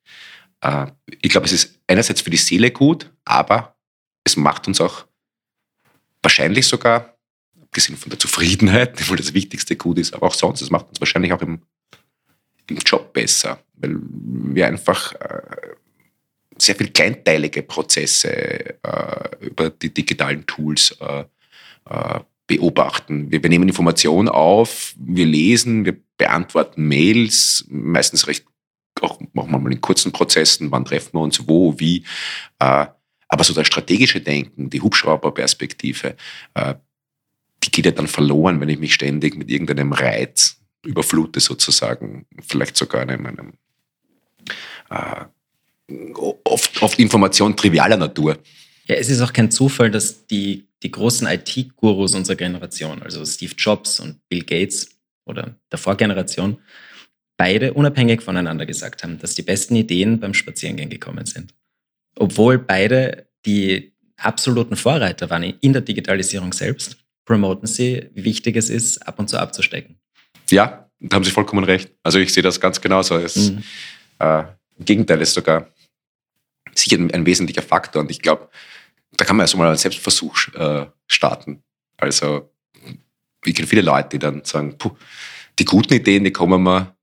Äh, 0.62 0.88
ich 1.22 1.30
glaube, 1.30 1.46
es 1.46 1.54
ist 1.54 1.80
einerseits 1.88 2.22
für 2.22 2.30
die 2.30 2.38
Seele 2.38 2.72
gut, 2.72 3.12
aber 3.26 3.76
es 4.24 4.38
macht 4.38 4.68
uns 4.68 4.82
auch 4.82 5.06
wahrscheinlich 6.22 6.68
sogar, 6.68 7.18
abgesehen 7.62 7.98
von 7.98 8.10
der 8.10 8.20
Zufriedenheit, 8.20 9.10
weil 9.10 9.18
das 9.18 9.34
wichtigste 9.34 9.76
Gut 9.76 10.00
ist, 10.00 10.14
aber 10.14 10.28
auch 10.28 10.34
sonst, 10.34 10.62
es 10.62 10.70
macht 10.70 10.90
uns 10.90 11.00
wahrscheinlich 11.00 11.34
auch 11.34 11.42
im, 11.42 11.62
im 12.68 12.78
Job 12.78 13.14
besser, 13.14 13.60
weil 13.76 13.98
wir 14.00 14.68
einfach 14.68 15.14
äh, 15.14 15.42
sehr 16.58 16.76
viel 16.76 16.92
kleinteilige 16.92 17.64
Prozesse 17.64 18.82
äh, 18.84 19.46
über 19.46 19.70
die 19.70 19.94
digitalen 19.94 20.46
Tools 20.46 20.96
äh, 21.00 21.26
äh 21.90 22.20
beobachten. 22.58 23.32
Wir, 23.32 23.42
wir 23.42 23.50
nehmen 23.50 23.68
Informationen 23.68 24.30
auf, 24.30 24.94
wir 24.98 25.26
lesen, 25.26 25.86
wir 25.86 25.96
beantworten 26.18 26.88
Mails, 26.88 27.66
meistens 27.70 28.28
recht 28.28 28.46
auch 29.02 29.20
machen 29.34 29.52
wir 29.52 29.60
mal 29.60 29.72
in 29.72 29.82
kurzen 29.82 30.12
Prozessen, 30.12 30.72
wann 30.72 30.86
treffen 30.86 31.14
wir 31.14 31.22
uns, 31.22 31.48
wo, 31.48 31.78
wie. 31.80 32.06
Äh, 32.60 32.86
aber 33.28 33.44
so 33.44 33.54
das 33.54 33.68
strategische 33.68 34.22
Denken, 34.22 34.70
die 34.70 34.80
Hubschrauberperspektive, 34.82 36.16
äh, 36.54 36.76
die 37.64 37.72
geht 37.72 37.86
ja 37.86 37.92
dann 37.92 38.08
verloren, 38.08 38.62
wenn 38.62 38.70
ich 38.70 38.80
mich 38.80 38.94
ständig 38.94 39.36
mit 39.36 39.50
irgendeinem 39.50 39.92
Reiz 39.92 40.58
überflute 40.86 41.40
sozusagen, 41.40 42.28
vielleicht 42.48 42.78
sogar 42.78 43.02
einem, 43.02 43.26
einem 43.26 43.54
äh, 44.92 45.26
oft, 46.44 46.82
oft 46.82 47.00
Information 47.00 47.58
trivialer 47.58 47.98
Natur. 47.98 48.38
Ja, 48.86 48.96
es 48.96 49.10
ist 49.10 49.22
auch 49.22 49.34
kein 49.34 49.50
Zufall, 49.50 49.90
dass 49.90 50.28
die, 50.28 50.68
die 50.84 50.92
großen 50.92 51.28
IT-Gurus 51.28 52.14
unserer 52.14 52.36
Generation, 52.36 53.02
also 53.02 53.26
Steve 53.26 53.54
Jobs 53.58 54.00
und 54.00 54.20
Bill 54.30 54.44
Gates 54.44 54.90
oder 55.26 55.56
der 55.72 55.80
Vorgeneration, 55.80 56.60
beide 57.38 57.74
unabhängig 57.74 58.22
voneinander 58.22 58.66
gesagt 58.66 59.04
haben, 59.04 59.18
dass 59.20 59.36
die 59.36 59.42
besten 59.42 59.76
Ideen 59.76 60.20
beim 60.20 60.34
Spazierengehen 60.34 60.90
gekommen 60.90 61.26
sind. 61.26 61.54
Obwohl 62.18 62.60
beide 62.60 63.28
die 63.46 63.94
absoluten 64.18 64.76
Vorreiter 64.76 65.30
waren 65.30 65.44
in 65.44 65.74
der 65.74 65.82
Digitalisierung 65.82 66.54
selbst, 66.54 66.98
promoten 67.26 67.68
sie, 67.68 68.10
wie 68.14 68.26
wichtig 68.26 68.56
es 68.58 68.70
ist, 68.70 69.08
ab 69.08 69.20
und 69.20 69.30
zu 69.30 69.40
abzustecken. 69.40 69.98
Ja, 70.50 70.90
da 71.00 71.16
haben 71.16 71.24
Sie 71.24 71.32
vollkommen 71.32 71.64
recht. 71.64 71.92
Also 72.04 72.20
ich 72.20 72.34
sehe 72.34 72.44
das 72.44 72.60
ganz 72.60 72.80
genauso. 72.80 73.18
Es, 73.18 73.36
mhm. 73.36 73.64
äh, 74.20 74.44
Im 74.78 74.86
Gegenteil 74.86 75.22
ist 75.22 75.34
sogar 75.34 75.74
sicher 76.74 76.98
ein, 76.98 77.12
ein 77.12 77.26
wesentlicher 77.26 77.62
Faktor. 77.62 78.02
Und 78.02 78.12
ich 78.12 78.22
glaube, 78.22 78.50
da 79.24 79.28
kann 79.28 79.38
man 79.38 79.46
erst 79.46 79.56
mal 79.56 79.68
einen 79.70 79.78
Selbstversuch 79.78 80.54
äh, 80.54 80.86
starten. 81.08 81.64
Also 81.96 82.52
ich 83.46 83.56
kenne 83.56 83.70
viele 83.70 83.82
Leute, 83.82 84.10
die 84.10 84.20
dann 84.20 84.44
sagen, 84.44 84.78
puh, 84.78 84.98
die 85.58 85.64
guten 85.64 85.94
Ideen, 85.94 86.26
die 86.26 86.34
kommen 86.34 86.62
mir 86.62 86.94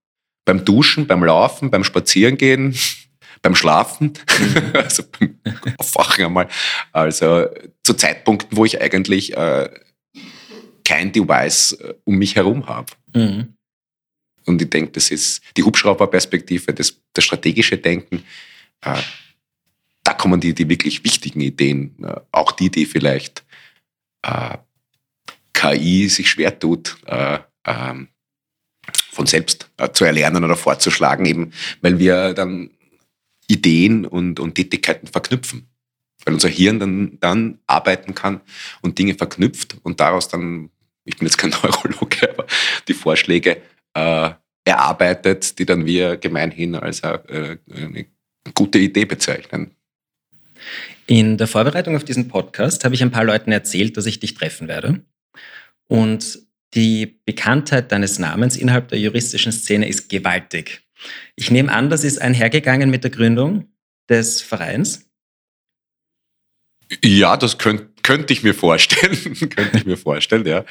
beim 0.45 0.63
Duschen, 0.63 1.07
beim 1.07 1.25
Laufen, 1.25 1.71
beim 1.71 1.83
Spazierengehen, 1.83 2.79
beim 3.43 3.55
Schlafen, 3.55 4.13
mhm. 4.39 4.73
also 4.75 5.03
beim 5.19 5.39
Aufwachen 5.79 6.27
einmal. 6.27 6.49
Also 6.93 7.47
zu 7.83 7.95
Zeitpunkten, 7.95 8.55
wo 8.55 8.67
ich 8.67 8.79
eigentlich 8.83 9.35
äh, 9.35 9.71
kein 10.85 11.13
Device 11.13 11.73
äh, 11.73 11.95
um 12.05 12.17
mich 12.17 12.37
herum 12.37 12.67
habe. 12.67 12.93
Mhm. 13.15 13.55
Und 14.45 14.61
ich 14.61 14.69
denke, 14.69 14.93
das 14.93 15.11
ist 15.11 15.41
die 15.57 15.63
Hubschrauberperspektive, 15.63 16.75
das, 16.75 17.01
das 17.15 17.25
strategische 17.25 17.79
Denken. 17.79 18.25
Äh, 18.83 19.01
da 20.11 20.15
kommen 20.15 20.41
die, 20.41 20.55
die 20.55 20.69
wirklich 20.69 21.05
wichtigen 21.05 21.41
Ideen, 21.41 21.95
äh, 22.03 22.21
auch 22.33 22.51
die, 22.51 22.69
die 22.69 22.85
vielleicht 22.85 23.45
äh, 24.23 24.59
KI 25.53 26.09
sich 26.09 26.29
schwer 26.29 26.59
tut, 26.59 26.97
äh, 27.07 27.39
ähm, 27.65 28.09
von 29.13 29.27
selbst 29.27 29.71
äh, 29.77 29.89
zu 29.93 30.05
erlernen 30.05 30.43
oder 30.45 30.57
vorzuschlagen, 30.57 31.27
eben 31.27 31.53
weil 31.81 32.01
wir 32.01 32.35
dann 32.35 32.71
Ideen 33.47 34.05
und, 34.05 34.41
und 34.41 34.57
Tätigkeiten 34.57 35.07
verknüpfen. 35.07 35.69
Weil 36.25 36.35
unser 36.35 36.49
Hirn 36.49 36.81
dann, 36.81 37.19
dann 37.21 37.61
arbeiten 37.69 38.17
kann 38.17 38.41
und 38.81 38.99
Dinge 38.99 39.15
verknüpft 39.15 39.77
und 39.85 40.01
daraus 40.01 40.27
dann, 40.27 40.71
ich 41.05 41.19
bin 41.19 41.29
jetzt 41.29 41.39
kein 41.39 41.51
Neurologe, 41.63 42.31
aber 42.31 42.47
die 42.89 42.95
Vorschläge 42.95 43.63
äh, 43.95 44.31
erarbeitet, 44.65 45.57
die 45.61 45.67
dann 45.67 45.87
wir 45.87 46.17
gemeinhin 46.17 46.75
als 46.75 47.03
eine 47.05 48.07
gute 48.55 48.79
Idee 48.79 49.05
bezeichnen. 49.05 49.77
In 51.07 51.39
der 51.39 51.47
Vorbereitung 51.47 51.97
auf 51.97 52.05
diesen 52.05 52.29
Podcast 52.29 52.85
habe 52.85 52.95
ich 52.95 53.03
ein 53.03 53.11
paar 53.11 53.25
Leuten 53.25 53.53
erzählt, 53.53 53.97
dass 53.97 54.07
ich 54.07 54.21
dich 54.21 54.35
treffen 54.35 54.69
werde. 54.69 55.03
Und 55.89 56.39
die 56.75 57.21
Bekanntheit 57.25 57.91
deines 57.91 58.19
Namens 58.19 58.57
innerhalb 58.57 58.89
der 58.89 59.01
juristischen 59.01 59.53
Szene 59.53 59.89
ist 59.89 60.09
gewaltig. 60.09 60.83
Ich 61.35 61.51
nehme 61.51 61.73
an, 61.73 61.91
das 61.91 62.05
ist 62.05 62.21
einhergegangen 62.21 62.91
mit 62.91 63.03
der 63.03 63.11
Gründung 63.11 63.69
des 64.09 64.41
Vereins. 64.43 65.11
Ja, 67.03 67.37
das 67.37 67.59
könnte 67.59 67.91
könnt 68.03 68.31
ich 68.31 68.43
mir 68.43 68.55
vorstellen. 68.55 69.17
könnte 69.51 69.79
ich 69.79 69.87
mir 69.87 69.97
vorstellen, 69.97 70.47
ja. 70.47 70.65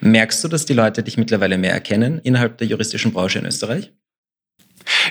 Merkst 0.00 0.42
du, 0.44 0.48
dass 0.48 0.66
die 0.66 0.74
Leute 0.74 1.02
dich 1.02 1.16
mittlerweile 1.16 1.58
mehr 1.58 1.72
erkennen 1.72 2.20
innerhalb 2.22 2.58
der 2.58 2.66
juristischen 2.66 3.12
Branche 3.12 3.38
in 3.38 3.46
Österreich? 3.46 3.92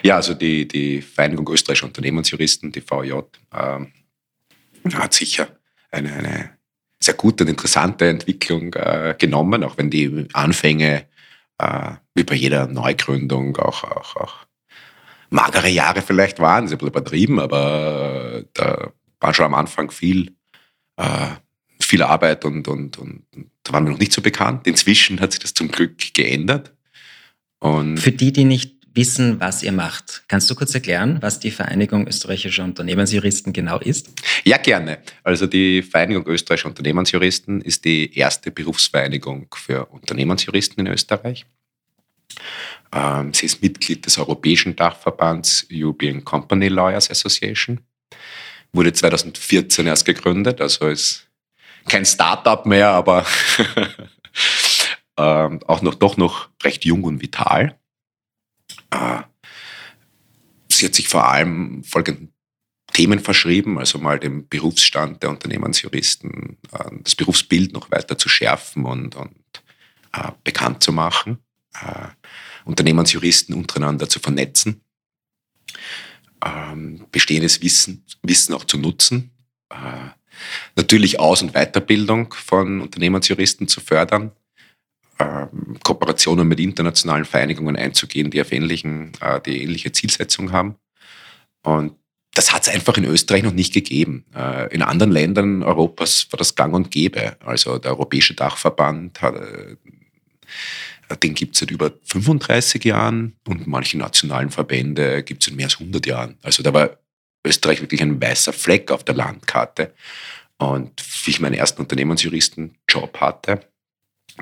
Ja, 0.03 0.15
also 0.15 0.33
die, 0.33 0.67
die 0.67 1.01
Vereinigung 1.01 1.47
österreichischer 1.49 1.87
Unternehmensjuristen, 1.87 2.71
die 2.71 2.81
VJ, 2.81 3.21
ähm, 3.53 3.91
hat 4.93 5.13
sicher 5.13 5.47
eine, 5.91 6.13
eine 6.13 6.49
sehr 6.99 7.15
gute 7.15 7.43
und 7.43 7.49
interessante 7.49 8.07
Entwicklung 8.07 8.73
äh, 8.73 9.15
genommen, 9.17 9.63
auch 9.63 9.77
wenn 9.77 9.89
die 9.89 10.27
Anfänge 10.33 11.05
äh, 11.57 11.91
wie 12.13 12.23
bei 12.23 12.35
jeder 12.35 12.67
Neugründung 12.67 13.57
auch, 13.57 13.83
auch, 13.83 14.15
auch 14.15 14.45
magere 15.29 15.69
Jahre 15.69 16.01
vielleicht 16.01 16.39
waren, 16.39 16.67
sie 16.67 16.75
ein 16.75 16.77
bisschen 16.77 16.91
übertrieben, 16.91 17.39
aber 17.39 18.39
äh, 18.39 18.45
da 18.53 18.91
war 19.19 19.33
schon 19.33 19.45
am 19.45 19.55
Anfang 19.55 19.91
viel, 19.91 20.35
äh, 20.97 21.29
viel 21.79 22.03
Arbeit 22.03 22.45
und, 22.45 22.67
und, 22.67 22.97
und, 22.97 23.23
und 23.35 23.51
da 23.63 23.73
waren 23.73 23.85
wir 23.85 23.91
noch 23.91 23.99
nicht 23.99 24.13
so 24.13 24.21
bekannt. 24.21 24.67
Inzwischen 24.67 25.19
hat 25.19 25.31
sich 25.31 25.39
das 25.39 25.53
zum 25.53 25.69
Glück 25.69 26.13
geändert. 26.13 26.73
Und 27.59 27.97
Für 27.97 28.11
die, 28.11 28.31
die 28.31 28.43
nicht 28.43 28.74
wissen, 28.95 29.39
was 29.39 29.63
ihr 29.63 29.71
macht. 29.71 30.23
Kannst 30.27 30.49
du 30.49 30.55
kurz 30.55 30.73
erklären, 30.73 31.17
was 31.21 31.39
die 31.39 31.51
Vereinigung 31.51 32.07
österreichischer 32.07 32.63
Unternehmensjuristen 32.63 33.53
genau 33.53 33.79
ist? 33.79 34.11
Ja, 34.43 34.57
gerne. 34.57 34.99
Also 35.23 35.47
die 35.47 35.81
Vereinigung 35.81 36.25
österreichischer 36.27 36.69
Unternehmensjuristen 36.69 37.61
ist 37.61 37.85
die 37.85 38.17
erste 38.17 38.51
Berufsvereinigung 38.51 39.47
für 39.55 39.85
Unternehmensjuristen 39.87 40.85
in 40.85 40.91
Österreich. 40.91 41.45
Ähm, 42.93 43.33
sie 43.33 43.45
ist 43.45 43.61
Mitglied 43.61 44.05
des 44.05 44.17
europäischen 44.17 44.75
Dachverbands 44.75 45.67
European 45.71 46.23
Company 46.23 46.69
Lawyers 46.69 47.09
Association. 47.09 47.81
Wurde 48.73 48.93
2014 48.93 49.87
erst 49.87 50.05
gegründet, 50.05 50.61
also 50.61 50.87
ist 50.87 51.27
kein 51.87 52.05
Startup 52.05 52.65
mehr, 52.65 52.89
aber 52.89 53.25
ähm, 55.17 55.59
auch 55.67 55.81
noch 55.81 55.95
doch 55.95 56.17
noch 56.17 56.49
recht 56.63 56.85
jung 56.85 57.03
und 57.03 57.21
vital. 57.21 57.77
Äh, 58.91 59.21
sie 60.69 60.85
hat 60.85 60.95
sich 60.95 61.07
vor 61.07 61.27
allem 61.27 61.83
folgenden 61.83 62.33
Themen 62.93 63.19
verschrieben, 63.19 63.77
also 63.77 63.97
mal 63.97 64.19
den 64.19 64.47
Berufsstand 64.47 65.21
der 65.21 65.29
Unternehmensjuristen, 65.29 66.57
äh, 66.71 66.91
das 67.01 67.15
Berufsbild 67.15 67.73
noch 67.73 67.91
weiter 67.91 68.17
zu 68.17 68.29
schärfen 68.29 68.85
und, 68.85 69.15
und 69.15 69.35
äh, 70.13 70.31
bekannt 70.43 70.83
zu 70.83 70.93
machen, 70.93 71.39
äh, 71.73 72.07
Unternehmensjuristen 72.63 73.53
untereinander 73.53 74.07
zu 74.07 74.19
vernetzen, 74.19 74.81
ähm, 76.43 77.05
bestehendes 77.11 77.61
Wissen, 77.61 78.05
Wissen 78.23 78.53
auch 78.53 78.63
zu 78.63 78.77
nutzen, 78.77 79.31
äh, 79.69 80.09
natürlich 80.75 81.19
Aus- 81.19 81.41
und 81.41 81.53
Weiterbildung 81.53 82.33
von 82.33 82.81
Unternehmensjuristen 82.81 83.67
zu 83.67 83.81
fördern, 83.81 84.31
Kooperationen 85.83 86.47
mit 86.47 86.59
internationalen 86.59 87.25
Vereinigungen 87.25 87.75
einzugehen, 87.75 88.31
die 88.31 88.41
auf 88.41 88.51
ähnlichen, 88.51 89.11
äh, 89.21 89.39
die 89.41 89.63
ähnliche 89.63 89.91
Zielsetzung 89.91 90.51
haben. 90.51 90.75
Und 91.63 91.93
das 92.33 92.51
hat 92.51 92.63
es 92.63 92.73
einfach 92.73 92.97
in 92.97 93.05
Österreich 93.05 93.43
noch 93.43 93.53
nicht 93.53 93.73
gegeben. 93.73 94.25
Äh, 94.35 94.73
in 94.73 94.81
anderen 94.81 95.11
Ländern 95.11 95.63
Europas 95.63 96.27
war 96.31 96.37
das 96.37 96.55
gang 96.55 96.73
und 96.73 96.91
gäbe. 96.91 97.37
Also 97.45 97.77
der 97.77 97.91
Europäische 97.91 98.33
Dachverband 98.33 99.21
hat, 99.21 99.35
äh, 99.35 99.77
den 101.23 101.33
gibt 101.33 101.55
es 101.55 101.59
seit 101.59 101.71
über 101.71 101.91
35 102.03 102.83
Jahren 102.83 103.35
und 103.47 103.67
manche 103.67 103.97
nationalen 103.97 104.49
Verbände 104.49 105.23
gibt 105.23 105.43
es 105.43 105.47
in 105.47 105.55
mehr 105.55 105.67
als 105.67 105.79
100 105.79 106.05
Jahren. 106.05 106.37
Also 106.41 106.61
da 106.61 106.73
war 106.73 106.97
Österreich 107.45 107.79
wirklich 107.79 108.01
ein 108.01 108.21
weißer 108.21 108.51
Fleck 108.51 108.91
auf 108.91 109.03
der 109.03 109.15
Landkarte. 109.15 109.93
Und 110.57 111.03
wie 111.25 111.31
ich 111.31 111.39
meinen 111.39 111.53
ersten 111.53 111.81
Unternehmensjuristenjob 111.81 113.17
hatte, 113.19 113.61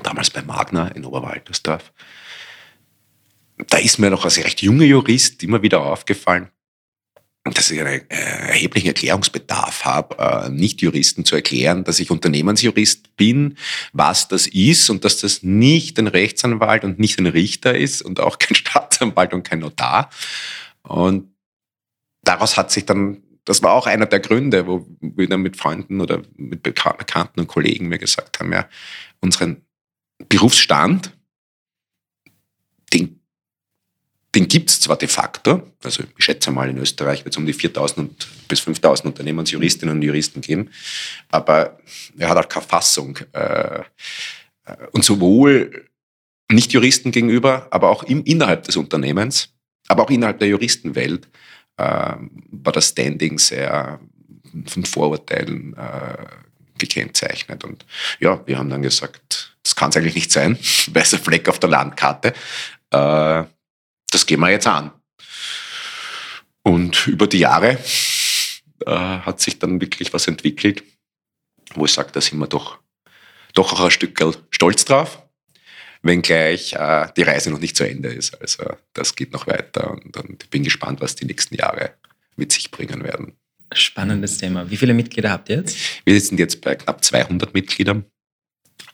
damals 0.02 0.30
bei 0.30 0.42
Magna 0.42 0.88
in 0.88 1.04
Oberwaltersdorf. 1.04 1.92
Da 3.68 3.78
ist 3.78 3.98
mir 3.98 4.10
noch 4.10 4.24
als 4.24 4.38
recht 4.38 4.62
junger 4.62 4.84
Jurist 4.84 5.42
immer 5.42 5.62
wieder 5.62 5.80
aufgefallen, 5.80 6.50
dass 7.44 7.70
ich 7.70 7.78
einen 7.78 8.10
äh, 8.10 8.48
erheblichen 8.48 8.88
Erklärungsbedarf 8.88 9.84
habe, 9.84 10.18
äh, 10.18 10.48
Nicht-Juristen 10.48 11.24
zu 11.24 11.36
erklären, 11.36 11.84
dass 11.84 12.00
ich 12.00 12.10
Unternehmensjurist 12.10 13.16
bin, 13.16 13.56
was 13.92 14.28
das 14.28 14.46
ist 14.46 14.88
und 14.88 15.04
dass 15.04 15.20
das 15.20 15.42
nicht 15.42 15.98
ein 15.98 16.06
Rechtsanwalt 16.06 16.84
und 16.84 16.98
nicht 16.98 17.18
ein 17.18 17.26
Richter 17.26 17.76
ist 17.76 18.02
und 18.02 18.18
auch 18.18 18.38
kein 18.38 18.54
Staatsanwalt 18.54 19.34
und 19.34 19.44
kein 19.44 19.60
Notar. 19.60 20.10
Und 20.82 21.34
daraus 22.22 22.56
hat 22.56 22.72
sich 22.72 22.86
dann, 22.86 23.22
das 23.44 23.62
war 23.62 23.72
auch 23.72 23.86
einer 23.86 24.06
der 24.06 24.20
Gründe, 24.20 24.66
wo 24.66 24.86
wir 25.00 25.28
dann 25.28 25.42
mit 25.42 25.56
Freunden 25.56 26.00
oder 26.00 26.22
mit 26.36 26.62
Bekannten 26.62 27.40
und 27.40 27.46
Kollegen 27.46 27.88
mir 27.88 27.98
gesagt 27.98 28.40
haben, 28.40 28.52
ja, 28.52 28.66
unseren 29.20 29.64
Berufsstand, 30.28 31.12
den, 32.92 33.20
den 34.34 34.48
gibt 34.48 34.70
es 34.70 34.80
zwar 34.80 34.96
de 34.96 35.08
facto, 35.08 35.70
also 35.82 36.04
ich 36.16 36.24
schätze 36.24 36.50
mal 36.50 36.68
in 36.68 36.78
Österreich 36.78 37.24
wird 37.24 37.34
es 37.34 37.38
um 37.38 37.46
die 37.46 37.54
4.000 37.54 38.08
bis 38.48 38.60
5.000 38.60 39.06
Unternehmensjuristinnen 39.06 39.96
und 39.96 40.02
Juristen 40.02 40.40
geben, 40.40 40.70
aber 41.30 41.78
er 42.18 42.30
hat 42.30 42.38
auch 42.38 42.48
keine 42.48 42.66
Fassung. 42.66 43.18
Äh, 43.32 43.82
und 44.92 45.04
sowohl 45.04 45.88
Nicht-Juristen 46.50 47.10
gegenüber, 47.10 47.68
aber 47.70 47.90
auch 47.90 48.02
im, 48.04 48.24
innerhalb 48.24 48.64
des 48.64 48.76
Unternehmens, 48.76 49.50
aber 49.88 50.04
auch 50.04 50.10
innerhalb 50.10 50.38
der 50.38 50.48
Juristenwelt 50.48 51.28
äh, 51.76 52.14
war 52.16 52.72
das 52.72 52.88
Standing 52.90 53.38
sehr 53.38 54.00
von 54.66 54.84
Vorurteilen 54.84 55.76
äh, 55.76 56.26
gekennzeichnet. 56.78 57.64
Und 57.64 57.84
ja, 58.20 58.46
wir 58.46 58.58
haben 58.58 58.70
dann 58.70 58.82
gesagt, 58.82 59.43
das 59.64 59.74
kann 59.74 59.90
es 59.90 59.96
eigentlich 59.96 60.14
nicht 60.14 60.30
sein, 60.30 60.56
weißer 60.92 61.18
Fleck 61.18 61.48
auf 61.48 61.58
der 61.58 61.70
Landkarte. 61.70 62.28
Äh, 62.90 63.44
das 64.10 64.26
gehen 64.26 64.40
wir 64.40 64.50
jetzt 64.50 64.68
an. 64.68 64.92
Und 66.62 67.08
über 67.08 67.26
die 67.26 67.40
Jahre 67.40 67.78
äh, 68.86 68.90
hat 68.90 69.40
sich 69.40 69.58
dann 69.58 69.80
wirklich 69.80 70.12
was 70.12 70.28
entwickelt, 70.28 70.84
wo 71.74 71.84
ich 71.84 71.92
sage, 71.92 72.12
da 72.12 72.20
sind 72.20 72.38
wir 72.38 72.46
doch, 72.46 72.78
doch 73.54 73.72
auch 73.72 73.84
ein 73.84 73.90
Stück 73.90 74.18
stolz 74.50 74.84
drauf, 74.84 75.22
wenngleich 76.02 76.74
äh, 76.74 77.08
die 77.16 77.22
Reise 77.22 77.50
noch 77.50 77.58
nicht 77.58 77.76
zu 77.76 77.86
Ende 77.88 78.10
ist. 78.10 78.40
Also 78.40 78.64
das 78.92 79.14
geht 79.14 79.32
noch 79.32 79.46
weiter 79.46 79.90
und, 79.90 80.16
und 80.16 80.42
ich 80.44 80.50
bin 80.50 80.62
gespannt, 80.62 81.00
was 81.00 81.16
die 81.16 81.26
nächsten 81.26 81.56
Jahre 81.56 81.94
mit 82.36 82.52
sich 82.52 82.70
bringen 82.70 83.02
werden. 83.02 83.36
Spannendes 83.72 84.38
Thema. 84.38 84.70
Wie 84.70 84.76
viele 84.76 84.94
Mitglieder 84.94 85.30
habt 85.30 85.48
ihr 85.48 85.56
jetzt? 85.56 85.76
Wir 86.04 86.20
sind 86.20 86.38
jetzt 86.38 86.60
bei 86.60 86.76
knapp 86.76 87.04
200 87.04 87.52
Mitgliedern. 87.54 88.04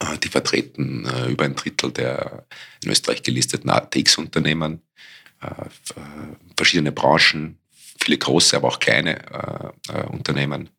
Äh, 0.01 0.19
die 0.19 0.29
vertreten 0.29 1.07
äh, 1.07 1.31
über 1.31 1.45
ein 1.45 1.55
Drittel 1.55 1.93
der 1.93 2.47
in 2.83 2.91
Österreich 2.91 3.23
gelisteten 3.23 3.71
ATX-Unternehmen, 3.71 4.83
äh, 5.43 5.49
verschiedene 6.57 6.93
Branchen, 6.93 7.59
viele 8.03 8.19
große, 8.19 8.57
aber 8.57 8.69
auch 8.69 8.81
kleine 8.81 9.73
Unternehmen. 10.09 10.71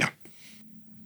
Ja. 0.00 0.08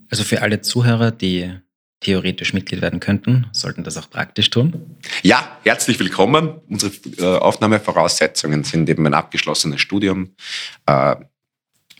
Also 0.09 0.23
für 0.23 0.41
alle 0.41 0.61
Zuhörer, 0.61 1.11
die 1.11 1.55
theoretisch 2.01 2.53
Mitglied 2.53 2.81
werden 2.81 2.99
könnten, 2.99 3.47
sollten 3.51 3.83
das 3.83 3.97
auch 3.97 4.09
praktisch 4.09 4.51
tun? 4.51 4.97
Ja, 5.23 5.59
herzlich 5.63 5.99
willkommen. 5.99 6.61
Unsere 6.69 7.41
Aufnahmevoraussetzungen 7.41 8.63
sind 8.63 8.87
eben 8.89 9.07
ein 9.07 9.15
abgeschlossenes 9.15 9.81
Studium, 9.81 10.35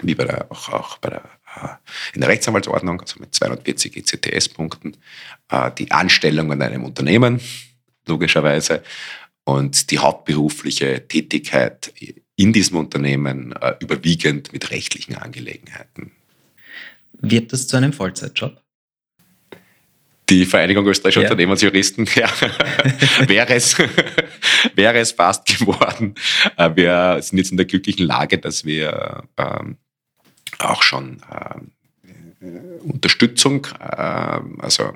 wie 0.01 0.15
bei 0.15 0.25
der, 0.25 0.51
auch, 0.51 0.69
auch 0.69 0.97
bei 0.97 1.09
der 1.09 1.23
in 2.13 2.21
der 2.21 2.29
Rechtsanwaltsordnung, 2.29 3.01
also 3.01 3.19
mit 3.19 3.33
240 3.33 3.95
ECTS-Punkten, 3.97 4.97
äh, 5.49 5.71
die 5.77 5.91
Anstellung 5.91 6.51
an 6.51 6.61
einem 6.61 6.83
Unternehmen, 6.83 7.39
logischerweise, 8.07 8.83
und 9.43 9.91
die 9.91 9.99
hauptberufliche 9.99 11.07
Tätigkeit 11.07 11.93
in 12.35 12.51
diesem 12.51 12.77
Unternehmen 12.77 13.53
äh, 13.53 13.75
überwiegend 13.79 14.51
mit 14.53 14.71
rechtlichen 14.71 15.15
Angelegenheiten. 15.15 16.11
Wird 17.13 17.53
das 17.53 17.67
zu 17.67 17.77
einem 17.77 17.93
Vollzeitjob? 17.93 18.61
Die 20.29 20.45
Vereinigung 20.45 20.87
österreichischer 20.87 21.21
ja. 21.21 21.27
Unternehmensjuristen, 21.27 22.07
ja, 22.15 22.27
wäre, 23.27 23.53
es, 23.53 23.77
wäre 24.73 24.97
es 24.97 25.11
fast 25.11 25.45
geworden. 25.45 26.15
Äh, 26.57 26.71
wir 26.75 27.21
sind 27.21 27.37
jetzt 27.37 27.51
in 27.51 27.57
der 27.57 27.67
glücklichen 27.67 28.07
Lage, 28.07 28.39
dass 28.39 28.65
wir 28.65 29.23
ähm, 29.37 29.77
auch 30.59 30.83
schon 30.83 31.21
äh, 31.29 31.59
Unterstützung, 32.83 33.67
äh, 33.79 34.39
also 34.59 34.93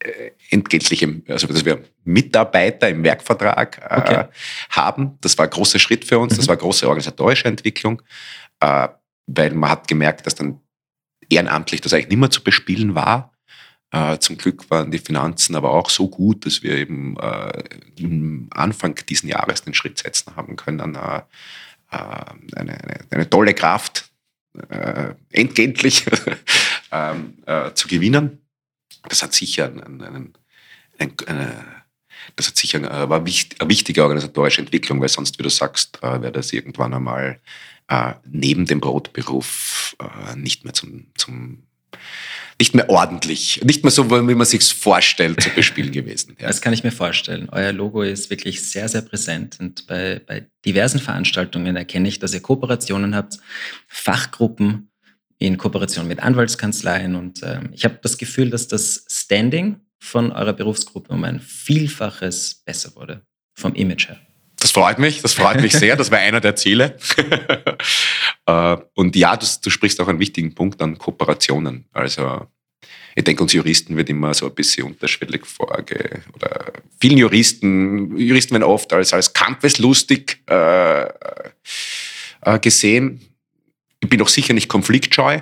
äh, 0.00 0.30
entgeltliche, 0.50 1.22
also 1.28 1.46
dass 1.46 1.64
wir 1.64 1.82
Mitarbeiter 2.04 2.88
im 2.88 3.02
Werkvertrag 3.02 3.78
äh, 3.78 4.00
okay. 4.00 4.24
haben. 4.70 5.18
Das 5.20 5.38
war 5.38 5.46
ein 5.46 5.50
großer 5.50 5.78
Schritt 5.78 6.04
für 6.04 6.18
uns, 6.18 6.34
mhm. 6.34 6.36
das 6.38 6.48
war 6.48 6.54
eine 6.54 6.60
große 6.60 6.86
organisatorische 6.86 7.48
Entwicklung, 7.48 8.02
äh, 8.60 8.88
weil 9.26 9.54
man 9.54 9.70
hat 9.70 9.88
gemerkt, 9.88 10.26
dass 10.26 10.34
dann 10.34 10.60
ehrenamtlich 11.28 11.80
das 11.80 11.92
eigentlich 11.92 12.08
nicht 12.08 12.18
mehr 12.18 12.30
zu 12.30 12.42
bespielen 12.42 12.94
war. 12.94 13.32
Zum 14.20 14.38
Glück 14.38 14.70
waren 14.70 14.92
die 14.92 15.00
Finanzen 15.00 15.56
aber 15.56 15.72
auch 15.72 15.90
so 15.90 16.08
gut, 16.08 16.46
dass 16.46 16.62
wir 16.62 16.76
eben 16.76 17.16
äh, 17.16 17.64
am 18.00 18.46
Anfang 18.50 18.94
diesen 19.08 19.28
Jahres 19.28 19.62
den 19.62 19.74
Schritt 19.74 19.98
setzen 19.98 20.36
haben 20.36 20.54
können, 20.54 20.94
eine, 20.94 21.24
eine, 21.88 22.78
eine 23.10 23.28
tolle 23.28 23.52
Kraft 23.52 24.09
äh, 24.68 25.14
entgeltlich 25.30 26.04
ähm, 26.92 27.34
äh, 27.46 27.72
zu 27.74 27.88
gewinnen. 27.88 28.38
Das 29.08 29.22
hat 29.22 29.32
sicher 29.32 29.66
einen, 29.66 30.02
einen, 30.02 30.34
einen, 30.98 31.16
eine, 31.26 31.64
das 32.36 32.48
hat 32.48 32.56
sicher 32.56 32.78
äh, 32.78 33.08
war 33.08 33.24
wichtig, 33.24 33.60
eine 33.60 33.70
wichtige 33.70 34.02
organisatorische 34.02 34.60
Entwicklung, 34.60 35.00
weil 35.00 35.08
sonst, 35.08 35.38
wie 35.38 35.42
du 35.42 35.50
sagst, 35.50 36.02
äh, 36.02 36.20
wäre 36.20 36.32
das 36.32 36.52
irgendwann 36.52 36.94
einmal 36.94 37.40
äh, 37.88 38.14
neben 38.24 38.66
dem 38.66 38.80
Brotberuf 38.80 39.96
äh, 40.00 40.36
nicht 40.36 40.64
mehr 40.64 40.74
zum, 40.74 41.06
zum 41.16 41.64
nicht 42.60 42.74
mehr 42.74 42.88
ordentlich, 42.90 43.60
nicht 43.64 43.82
mehr 43.82 43.90
so, 43.90 44.10
wie 44.10 44.34
man 44.34 44.46
sich 44.46 44.62
vorstellt, 44.62 45.42
zu 45.42 45.50
bespielen 45.50 45.90
gewesen. 45.92 46.36
Ja. 46.38 46.46
Das 46.46 46.60
kann 46.60 46.72
ich 46.72 46.84
mir 46.84 46.92
vorstellen. 46.92 47.48
Euer 47.50 47.72
Logo 47.72 48.02
ist 48.02 48.30
wirklich 48.30 48.62
sehr, 48.62 48.88
sehr 48.88 49.02
präsent 49.02 49.56
und 49.58 49.86
bei, 49.86 50.20
bei 50.24 50.46
diversen 50.64 51.00
Veranstaltungen 51.00 51.74
erkenne 51.74 52.06
ich, 52.06 52.18
dass 52.18 52.34
ihr 52.34 52.40
Kooperationen 52.40 53.16
habt, 53.16 53.38
Fachgruppen 53.88 54.90
in 55.38 55.56
Kooperation 55.56 56.06
mit 56.06 56.20
Anwaltskanzleien 56.20 57.16
und 57.16 57.42
äh, 57.42 57.60
ich 57.72 57.84
habe 57.84 57.98
das 58.02 58.18
Gefühl, 58.18 58.50
dass 58.50 58.68
das 58.68 59.06
Standing 59.10 59.80
von 59.98 60.30
eurer 60.30 60.52
Berufsgruppe 60.52 61.12
um 61.12 61.24
ein 61.24 61.40
Vielfaches 61.40 62.62
besser 62.64 62.94
wurde, 62.94 63.22
vom 63.54 63.74
Image 63.74 64.08
her. 64.08 64.20
Das 64.60 64.72
freut 64.72 64.98
mich, 64.98 65.22
das 65.22 65.32
freut 65.32 65.60
mich 65.60 65.72
sehr. 65.72 65.96
Das 65.96 66.10
war 66.10 66.18
einer 66.18 66.40
der 66.40 66.56
Ziele. 66.56 66.96
Äh, 68.46 68.78
und 68.94 69.14
ja, 69.16 69.36
du, 69.36 69.46
du, 69.62 69.70
sprichst 69.70 70.00
auch 70.00 70.08
einen 70.08 70.18
wichtigen 70.18 70.54
Punkt 70.54 70.80
an 70.80 70.96
Kooperationen. 70.96 71.84
Also 71.92 72.46
ich 73.14 73.22
denke, 73.22 73.42
uns 73.42 73.52
Juristen 73.52 73.96
wird 73.96 74.08
immer 74.08 74.34
so 74.34 74.46
ein 74.46 74.54
bisschen 74.54 74.86
unterschwellig 74.86 75.46
vorge... 75.46 76.22
Oder 76.34 76.72
vielen 77.00 77.18
Juristen, 77.18 78.16
Juristen 78.16 78.54
werden 78.54 78.64
oft 78.64 78.92
als, 78.92 79.12
als 79.12 79.32
kampfeslustig 79.32 80.42
äh, 80.48 81.02
äh, 81.02 82.58
gesehen. 82.60 83.20
Ich 84.00 84.08
bin 84.08 84.22
auch 84.22 84.28
sicher 84.28 84.54
nicht 84.54 84.68
konfliktscheu, 84.68 85.40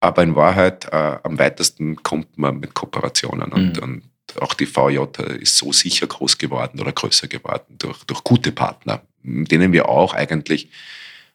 aber 0.00 0.22
in 0.22 0.34
Wahrheit 0.34 0.86
äh, 0.86 1.18
am 1.22 1.38
weitesten 1.38 2.02
kommt 2.02 2.38
man 2.38 2.58
mit 2.58 2.74
Kooperationen. 2.74 3.52
Und, 3.52 3.76
mhm. 3.76 3.82
und 3.82 4.09
auch 4.38 4.54
die 4.54 4.66
VJ 4.66 4.98
ist 5.40 5.56
so 5.56 5.72
sicher 5.72 6.06
groß 6.06 6.38
geworden 6.38 6.80
oder 6.80 6.92
größer 6.92 7.28
geworden 7.28 7.76
durch, 7.78 8.04
durch 8.04 8.24
gute 8.24 8.52
Partner, 8.52 9.02
denen 9.22 9.72
wir 9.72 9.88
auch 9.88 10.14
eigentlich 10.14 10.70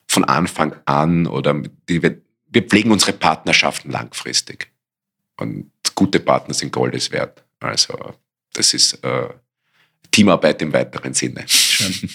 von 0.07 0.23
Anfang 0.23 0.75
an 0.85 1.27
oder 1.27 1.61
die 1.89 2.01
wir, 2.01 2.21
pflegen 2.67 2.91
unsere 2.91 3.13
Partnerschaften 3.13 3.91
langfristig. 3.91 4.71
Und 5.37 5.71
gute 5.95 6.19
Partner 6.19 6.53
sind 6.53 6.71
Goldes 6.71 7.11
wert. 7.11 7.43
Also 7.59 8.15
das 8.53 8.73
ist 8.73 9.03
äh, 9.03 9.29
Teamarbeit 10.11 10.61
im 10.61 10.71
weiteren 10.71 11.13
Sinne. 11.13 11.43
Schön. 11.47 12.09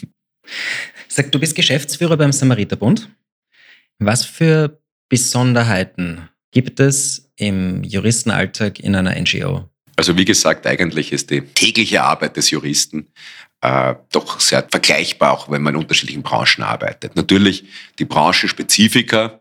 Sag, 1.09 1.33
du 1.33 1.39
bist 1.39 1.55
Geschäftsführer 1.55 2.17
beim 2.17 2.33
Samariterbund. 2.33 3.11
Was 3.99 4.25
für 4.25 4.81
Besonderheiten 5.09 6.29
gibt 6.51 6.81
es 6.81 7.31
im 7.37 7.83
Juristenalltag 7.83 8.81
in 8.81 8.95
einer 8.95 9.19
NGO? 9.21 9.69
Also 9.97 10.17
wie 10.17 10.25
gesagt, 10.25 10.67
eigentlich 10.67 11.13
ist 11.13 11.31
die 11.31 11.43
tägliche 11.43 12.03
Arbeit 12.03 12.37
des 12.37 12.51
Juristen 12.51 13.09
äh, 13.61 13.95
doch 14.13 14.41
sehr 14.41 14.67
vergleichbar, 14.71 15.33
auch 15.33 15.51
wenn 15.51 15.63
man 15.63 15.75
in 15.75 15.81
unterschiedlichen 15.81 16.23
Branchen 16.23 16.63
arbeitet. 16.63 17.17
Natürlich 17.17 17.65
die 17.99 18.05
Branchenspezifika, 18.05 19.41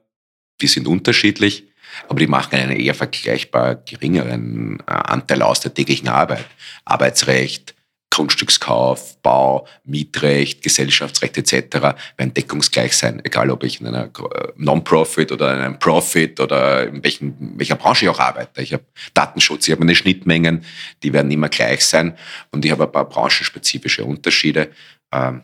die 0.61 0.67
sind 0.67 0.87
unterschiedlich, 0.87 1.65
aber 2.07 2.19
die 2.19 2.27
machen 2.27 2.55
einen 2.55 2.77
eher 2.79 2.95
vergleichbar 2.95 3.75
geringeren 3.75 4.79
äh, 4.81 4.91
Anteil 4.91 5.41
aus 5.41 5.61
der 5.61 5.73
täglichen 5.73 6.09
Arbeit. 6.09 6.45
Arbeitsrecht, 6.85 7.75
Grundstückskauf, 8.11 9.21
Bau, 9.21 9.67
Mietrecht, 9.83 10.61
Gesellschaftsrecht 10.63 11.37
etc. 11.37 11.95
werden 12.17 12.33
deckungsgleich 12.33 12.95
sein, 12.97 13.21
egal 13.23 13.49
ob 13.51 13.63
ich 13.63 13.79
in 13.79 13.87
einer 13.87 14.05
äh, 14.05 14.47
Non-Profit 14.57 15.31
oder 15.31 15.53
in 15.53 15.61
einem 15.61 15.79
Profit 15.79 16.39
oder 16.39 16.87
in, 16.87 17.03
welchen, 17.03 17.57
welcher 17.57 17.75
Branche 17.75 18.05
ich 18.05 18.09
auch 18.09 18.19
arbeite. 18.19 18.61
Ich 18.61 18.73
habe 18.73 18.83
Datenschutz, 19.13 19.67
ich 19.67 19.71
habe 19.71 19.85
meine 19.85 19.95
Schnittmengen, 19.95 20.65
die 21.03 21.13
werden 21.13 21.31
immer 21.31 21.49
gleich 21.49 21.85
sein 21.85 22.17
und 22.51 22.65
ich 22.65 22.71
habe 22.71 22.85
ein 22.85 22.91
paar 22.91 23.07
branchenspezifische 23.07 24.03
Unterschiede. 24.03 24.71
Ähm, 25.13 25.43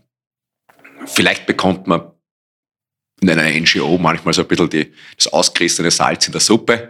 vielleicht 1.05 1.45
bekommt 1.45 1.87
man 1.87 2.11
in 3.21 3.29
einer 3.29 3.49
NGO 3.59 3.97
manchmal 3.97 4.33
so 4.33 4.41
ein 4.41 4.47
bisschen 4.47 4.69
die, 4.69 4.93
das 5.15 5.27
ausgerissene 5.27 5.91
Salz 5.91 6.27
in 6.27 6.31
der 6.31 6.41
Suppe. 6.41 6.89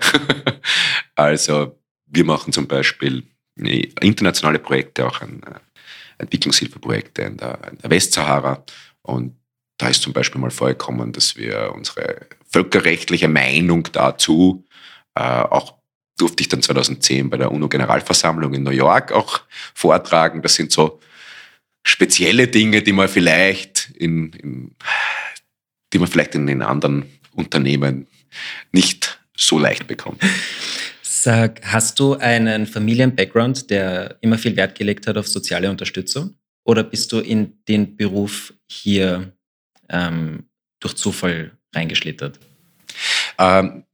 also 1.15 1.77
wir 2.07 2.23
machen 2.23 2.53
zum 2.53 2.67
Beispiel 2.67 3.23
internationale 3.55 4.59
Projekte, 4.59 5.07
auch 5.07 5.21
ein 5.21 5.41
äh, 5.43 5.59
Entwicklungshilfeprojekte 6.17 7.21
in 7.23 7.37
der, 7.37 7.59
in 7.71 7.77
der 7.77 7.89
Westsahara. 7.89 8.63
Und 9.01 9.35
da 9.77 9.89
ist 9.89 10.01
zum 10.01 10.13
Beispiel 10.13 10.39
mal 10.39 10.51
vorgekommen, 10.51 11.11
dass 11.11 11.35
wir 11.35 11.71
unsere 11.75 12.27
völkerrechtliche 12.49 13.27
Meinung 13.27 13.87
dazu 13.91 14.65
äh, 15.15 15.21
auch 15.21 15.75
durfte 16.17 16.41
ich 16.41 16.47
dann 16.47 16.61
2010 16.61 17.29
bei 17.29 17.37
der 17.37 17.51
UNO-Generalversammlung 17.51 18.53
in 18.53 18.63
New 18.63 18.71
York 18.71 19.11
auch 19.11 19.41
vortragen. 19.73 20.41
Das 20.41 20.55
sind 20.55 20.71
so 20.71 20.99
spezielle 21.83 22.47
Dinge, 22.47 22.81
die 22.81 22.93
man 22.93 23.09
vielleicht 23.09 23.91
in, 23.95 24.31
in 24.33 24.75
die 25.93 25.99
man 25.99 26.07
vielleicht 26.07 26.35
in 26.35 26.47
den 26.47 26.61
anderen 26.61 27.09
Unternehmen 27.33 28.07
nicht 28.71 29.19
so 29.35 29.59
leicht 29.59 29.87
bekommt. 29.87 30.21
Sag, 31.25 31.59
hast 31.63 31.99
du 31.99 32.13
einen 32.13 32.67
Familien-Background, 32.67 33.71
der 33.71 34.15
immer 34.21 34.37
viel 34.37 34.55
Wert 34.55 34.77
gelegt 34.77 35.07
hat 35.07 35.17
auf 35.17 35.27
soziale 35.27 35.71
Unterstützung? 35.71 36.35
Oder 36.63 36.83
bist 36.83 37.11
du 37.11 37.17
in 37.17 37.63
den 37.67 37.97
Beruf 37.97 38.53
hier 38.67 39.33
ähm, 39.89 40.45
durch 40.79 40.93
Zufall 40.93 41.57
reingeschlittert? 41.73 42.39
Ähm, 43.39 43.85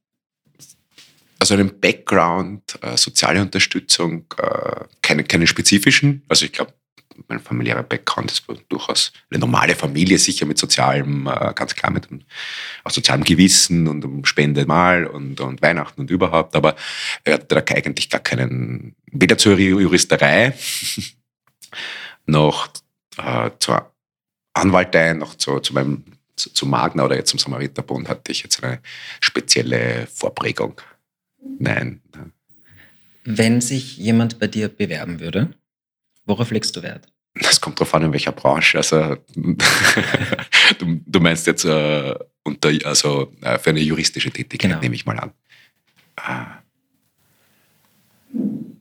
also 1.39 1.53
einen 1.53 1.79
Background, 1.79 2.77
äh, 2.81 2.97
soziale 2.97 3.41
Unterstützung, 3.41 4.25
äh, 4.37 4.83
keine, 5.01 5.23
keine 5.23 5.47
spezifischen. 5.47 6.23
Also 6.27 6.43
ich 6.43 6.51
glaube, 6.51 6.73
mein 7.27 7.39
familiärer 7.39 7.83
Background 7.83 8.31
ist 8.31 8.45
durchaus 8.69 9.11
eine 9.29 9.39
normale 9.39 9.75
Familie, 9.75 10.17
sicher 10.17 10.45
mit 10.45 10.57
sozialem, 10.57 11.27
äh, 11.27 11.53
ganz 11.53 11.75
klar 11.75 11.91
mit 11.91 12.07
auch 12.83 12.91
sozialem 12.91 13.23
Gewissen 13.23 13.87
und 13.87 14.03
um 14.05 14.25
Spende 14.25 14.65
mal 14.65 15.05
und, 15.05 15.39
und 15.41 15.61
Weihnachten 15.61 16.01
und 16.01 16.11
überhaupt. 16.11 16.55
Aber 16.55 16.75
er 17.23 17.35
hatte 17.35 17.55
da 17.55 17.75
eigentlich 17.75 18.09
gar 18.09 18.21
keinen, 18.21 18.95
weder 19.11 19.37
zur 19.37 19.57
Juristerei 19.57 20.53
noch 22.25 22.69
äh, 23.17 23.51
zur 23.59 23.91
Anwaltei, 24.53 25.13
noch 25.13 25.35
zu, 25.35 25.59
zu 25.59 25.73
meinem 25.73 26.03
zu, 26.35 26.51
zu 26.51 26.65
Magna 26.65 27.03
oder 27.05 27.15
jetzt 27.15 27.29
zum 27.29 27.39
Samariterbund 27.39 28.09
hatte 28.09 28.31
ich 28.31 28.43
jetzt 28.43 28.63
eine 28.63 28.79
spezielle 29.21 30.07
Vorprägung. 30.11 30.81
Nein. 31.59 32.01
Wenn 33.23 33.61
sich 33.61 33.97
jemand 33.97 34.39
bei 34.39 34.47
dir 34.47 34.67
bewerben 34.67 35.19
würde, 35.19 35.53
Worauf 36.25 36.51
legst 36.51 36.75
du 36.75 36.83
Wert? 36.83 37.07
Das 37.33 37.61
kommt 37.61 37.79
darauf 37.79 37.93
an, 37.93 38.03
in 38.03 38.13
welcher 38.13 38.33
Branche. 38.33 38.77
Also, 38.77 39.15
du, 39.35 41.01
du, 41.05 41.19
meinst 41.19 41.47
jetzt 41.47 41.63
äh, 41.63 42.15
unter, 42.43 42.71
also, 42.83 43.33
äh, 43.41 43.57
für 43.57 43.69
eine 43.69 43.79
juristische 43.79 44.31
Tätigkeit, 44.31 44.71
genau. 44.71 44.81
nehme 44.81 44.95
ich 44.95 45.05
mal 45.05 45.17
an. 45.17 45.31
Äh, 46.17 46.45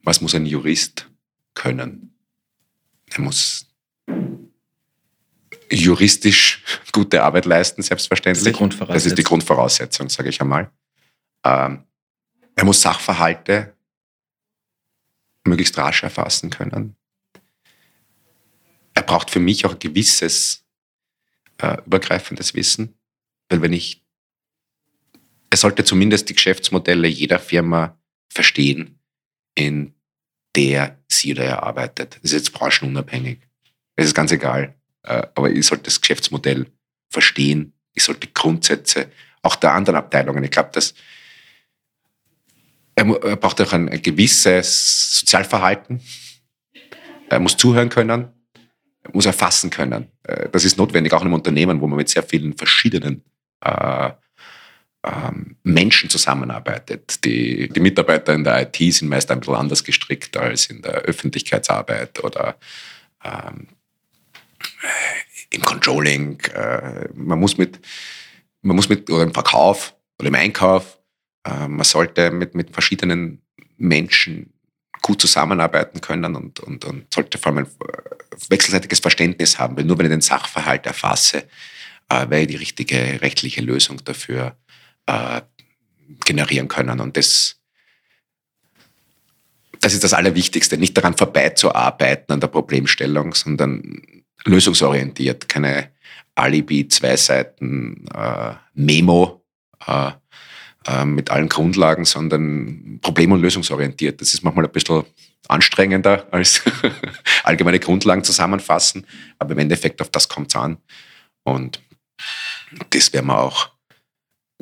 was 0.03 0.21
muss 0.21 0.35
ein 0.35 0.47
Jurist 0.47 1.09
können? 1.55 2.15
Er 3.07 3.21
muss 3.21 3.69
juristisch 5.71 6.65
gute 6.93 7.23
Arbeit 7.23 7.45
leisten, 7.45 7.83
selbstverständlich. 7.83 8.43
Das 8.43 8.47
ist 8.49 8.55
die 8.55 8.59
Grundvoraussetzung, 8.59 8.95
das 8.95 9.07
ist 9.07 9.19
die 9.19 9.23
Grundvoraussetzung 9.23 10.09
sage 10.09 10.29
ich 10.29 10.41
einmal. 10.41 10.71
Ähm, 11.45 11.85
er 12.57 12.65
muss 12.65 12.83
Sachverhalte 12.83 13.75
möglichst 15.45 15.79
rasch 15.79 16.03
erfassen 16.03 16.51
können 16.51 16.97
er 19.01 19.07
braucht 19.07 19.31
für 19.31 19.41
mich 19.41 19.65
auch 19.65 19.73
ein 19.73 19.79
gewisses 19.79 20.63
äh, 21.57 21.79
übergreifendes 21.87 22.55
Wissen, 22.55 22.99
weil 23.49 23.63
wenn 23.63 23.73
ich, 23.73 24.05
er 25.49 25.57
sollte 25.57 25.85
zumindest 25.85 26.29
die 26.29 26.35
Geschäftsmodelle 26.35 27.09
jeder 27.09 27.39
Firma 27.39 27.99
verstehen, 28.29 28.99
in 29.55 29.95
der 30.55 30.99
sie 31.09 31.33
oder 31.33 31.45
er 31.45 31.63
arbeitet. 31.63 32.17
Das 32.17 32.25
ist 32.25 32.33
jetzt 32.33 32.53
branchenunabhängig. 32.53 33.39
Es 33.97 34.07
ist 34.07 34.15
ganz 34.15 34.33
egal. 34.33 34.75
Äh, 35.03 35.27
aber 35.35 35.51
ich 35.51 35.67
sollte 35.67 35.85
das 35.85 36.01
Geschäftsmodell 36.01 36.67
verstehen. 37.09 37.73
Ich 37.95 38.05
sollte 38.05 38.29
Grundsätze 38.29 39.11
auch 39.41 39.57
der 39.57 39.73
anderen 39.73 39.97
Abteilungen. 39.97 40.45
Ich 40.45 40.51
glaube, 40.51 40.71
dass 40.73 40.93
er, 42.97 43.07
er 43.25 43.37
braucht 43.37 43.63
auch 43.63 43.73
ein, 43.73 43.89
ein 43.89 44.03
gewisses 44.03 45.21
Sozialverhalten. 45.21 46.03
Er 47.31 47.41
muss 47.41 47.57
zuhören 47.57 47.89
können, 47.89 48.40
muss 49.13 49.27
erfassen 49.27 49.71
können. 49.71 50.09
Äh, 50.25 50.49
das 50.51 50.65
ist 50.65 50.79
notwendig, 50.79 51.13
auch 51.13 51.21
in 51.21 51.27
einem 51.27 51.35
Unternehmen, 51.35 51.81
wo 51.81 51.87
man 51.87 51.97
mit 51.97 52.09
sehr 52.09 52.23
vielen 52.23 52.57
verschiedenen 52.57 53.25
äh, 53.61 54.11
ähm, 55.03 55.57
Menschen 55.63 56.11
zusammenarbeitet. 56.11 57.25
Die, 57.25 57.69
die 57.69 57.81
Mitarbeiter 57.81 58.35
in 58.35 58.45
der 58.45 58.63
IT 58.63 58.77
sind 58.95 59.09
meist 59.09 59.31
ein 59.31 59.41
bisschen 59.41 59.55
anders 59.55 59.85
gestrickt 59.85 60.37
als 60.37 60.67
in 60.67 60.83
der 60.83 60.93
Öffentlichkeitsarbeit 60.93 62.23
oder 62.23 62.57
ähm, 63.25 63.69
im 65.51 65.63
Controlling. 65.63 66.41
Äh, 66.55 67.09
man 67.15 67.41
muss 67.41 67.57
mit, 67.57 67.81
man 68.63 68.77
muss 68.77 68.89
mit, 68.89 69.09
oder 69.11 69.23
im 69.23 69.35
Verkauf 69.35 69.95
oder 70.19 70.29
im 70.29 70.35
Einkauf, 70.35 70.99
äh, 71.45 71.69
man 71.69 71.85
sollte 71.85 72.31
mit, 72.31 72.55
mit 72.55 72.71
verschiedenen 72.71 73.41
Menschen 73.79 74.53
gut 75.03 75.21
zusammenarbeiten 75.21 76.01
können 76.01 76.37
und, 76.37 76.61
und, 76.61 76.85
und 76.85 77.13
sollte 77.13 77.39
vor 77.39 77.53
allem 77.53 77.67
ein 77.67 77.71
wechselseitiges 78.49 79.01
Verständnis 79.01 79.59
haben, 79.59 79.77
weil 79.77 79.85
nur 79.85 79.99
wenn 79.99 80.07
ich 80.07 80.11
den 80.13 80.21
Sachverhalt 80.21 80.87
erfasse, 80.87 81.49
äh, 82.09 82.29
werde 82.29 82.41
ich 82.41 82.49
die 82.49 82.57
richtige 82.57 83.23
rechtliche 83.23 83.61
Lösung 83.61 84.03
dafür 84.05 84.57
äh, 85.07 85.41
generieren 86.25 86.69
können. 86.69 87.01
Und 87.01 87.17
das, 87.17 87.57
das 89.81 89.95
ist 89.95 90.05
das 90.05 90.13
Allerwichtigste, 90.13 90.77
nicht 90.77 90.97
daran 90.97 91.17
vorbeizuarbeiten 91.17 92.33
an 92.35 92.41
der 92.41 92.49
Problemstellung, 92.49 93.35
sondern 93.35 94.03
lösungsorientiert, 94.45 95.49
keine 95.49 95.91
Alibi, 96.35 96.89
zwei 96.89 97.17
Seiten 97.17 98.07
äh, 98.15 98.55
Memo 98.75 99.45
äh, 99.87 100.13
äh, 100.87 101.05
mit 101.05 101.31
allen 101.31 101.49
Grundlagen, 101.49 102.05
sondern 102.05 102.99
problem- 103.03 103.33
und 103.33 103.43
lösungsorientiert. 103.43 104.21
Das 104.21 104.33
ist 104.33 104.43
manchmal 104.43 104.65
ein 104.65 104.73
bisschen 104.73 105.05
anstrengender 105.49 106.27
als 106.31 106.63
allgemeine 107.45 107.81
Grundlagen 107.81 108.25
zusammenfassen, 108.25 109.07
aber 109.39 109.53
im 109.53 109.59
Endeffekt 109.59 110.01
auf 110.01 110.11
das 110.11 110.29
kommt 110.29 110.49
es 110.49 110.57
an. 110.57 110.79
Und 111.43 111.83
das 112.91 113.13
werden 113.13 113.27
wir 113.27 113.39
auch 113.39 113.71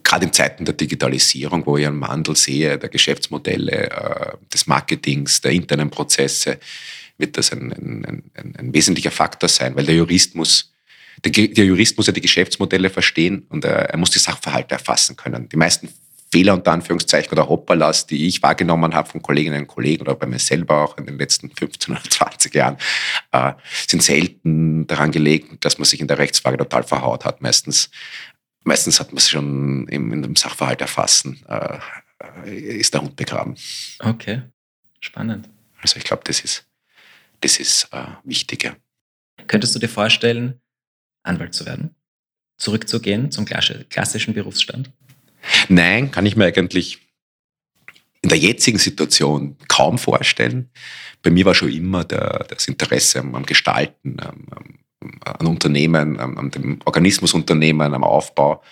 gerade 0.02 0.26
in 0.26 0.33
Zeiten 0.33 0.64
der 0.64 0.74
Digitalisierung, 0.74 1.66
wo 1.66 1.76
ich 1.76 1.87
einen 1.87 2.00
Wandel 2.00 2.37
sehe, 2.37 2.78
der 2.78 2.88
Geschäftsmodelle, 2.88 3.90
äh, 3.90 4.37
des 4.52 4.66
Marketings, 4.66 5.40
der 5.40 5.52
internen 5.52 5.90
Prozesse, 5.90 6.59
wird 7.18 7.37
das 7.37 7.52
ein, 7.52 7.72
ein, 7.72 8.31
ein, 8.35 8.57
ein 8.57 8.74
wesentlicher 8.74 9.11
Faktor 9.11 9.48
sein, 9.48 9.76
weil 9.76 9.87
der 9.87 9.96
Jurist 9.96 10.35
muss 10.35 10.72
der, 11.24 11.33
Jurist 11.33 11.96
muss 11.96 12.07
ja 12.07 12.12
die 12.12 12.20
Geschäftsmodelle 12.20 12.90
verstehen 12.90 13.44
und 13.48 13.64
er, 13.64 13.90
er 13.90 13.98
muss 13.98 14.11
die 14.11 14.20
Sachverhalte 14.20 14.74
erfassen 14.74 15.16
können. 15.16 15.48
Die 15.48 15.57
meisten 15.57 15.88
Fehler 16.31 16.55
unter 16.55 16.73
Anführungszeichen 16.73 17.33
oder 17.33 17.49
Hopperlas, 17.49 18.07
die 18.07 18.27
ich 18.27 18.43
wahrgenommen 18.43 18.95
habe 18.95 19.09
von 19.09 19.23
Kolleginnen 19.23 19.62
und 19.62 19.67
Kollegen 19.67 20.03
oder 20.03 20.14
bei 20.14 20.27
mir 20.27 20.38
selber 20.38 20.85
auch 20.85 20.99
in 20.99 21.07
den 21.07 21.19
letzten 21.19 21.51
15 21.51 21.95
oder 21.95 22.03
20 22.05 22.55
Jahren, 22.55 22.77
äh, 23.33 23.53
sind 23.87 24.03
selten 24.03 24.87
daran 24.87 25.11
gelegt, 25.11 25.64
dass 25.64 25.79
man 25.79 25.85
sich 25.85 26.01
in 26.01 26.09
der 26.09 26.19
Rechtsfrage 26.19 26.59
total 26.59 26.83
verhaut 26.83 27.25
hat. 27.25 27.41
Meistens 27.41 27.91
meistens 28.69 29.01
hat 29.01 29.09
man 29.09 29.17
es 29.17 29.31
schon 29.31 29.88
im, 29.88 30.12
in 30.12 30.25
einem 30.25 30.37
Sachverhalt 30.37 30.81
erfassen, 30.81 31.43
äh, 31.49 31.79
ist 32.51 32.95
der 32.95 33.03
Hund 33.03 33.17
begraben. 33.17 33.57
Okay, 33.99 34.43
spannend. 35.01 35.49
Also 35.81 35.97
ich 35.97 36.05
glaube, 36.05 36.23
das 36.25 36.41
ist, 36.41 36.67
das 37.41 37.59
ist 37.59 37.88
äh, 37.93 38.07
wichtiger. 38.25 38.77
Könntest 39.47 39.75
du 39.75 39.79
dir 39.79 39.88
vorstellen, 39.88 40.61
Anwalt 41.23 41.55
zu 41.55 41.67
werden? 41.67 41.95
Zurückzugehen 42.59 43.31
zum 43.31 43.45
klassischen 43.45 44.35
Berufsstand? 44.35 44.91
Nein, 45.68 46.11
kann 46.11 46.27
ich 46.27 46.37
mir 46.37 46.46
eigentlich 46.46 46.98
in 48.22 48.29
der 48.29 48.38
jetzigen 48.38 48.79
Situation 48.79 49.57
kaum 49.68 49.98
vorstellen. 49.98 50.70
Bei 51.22 51.31
mir 51.31 51.44
war 51.44 51.55
schon 51.55 51.72
immer 51.72 52.05
der, 52.05 52.46
das 52.48 52.66
Interesse 52.68 53.20
am, 53.20 53.35
am 53.35 53.46
Gestalten, 53.46 54.16
am, 54.20 54.46
an 55.24 55.46
Unternehmen, 55.46 56.18
an 56.18 56.51
dem 56.51 56.81
Organismusunternehmen, 56.85 57.94
am 57.94 58.05
Aufbau. 58.05 58.62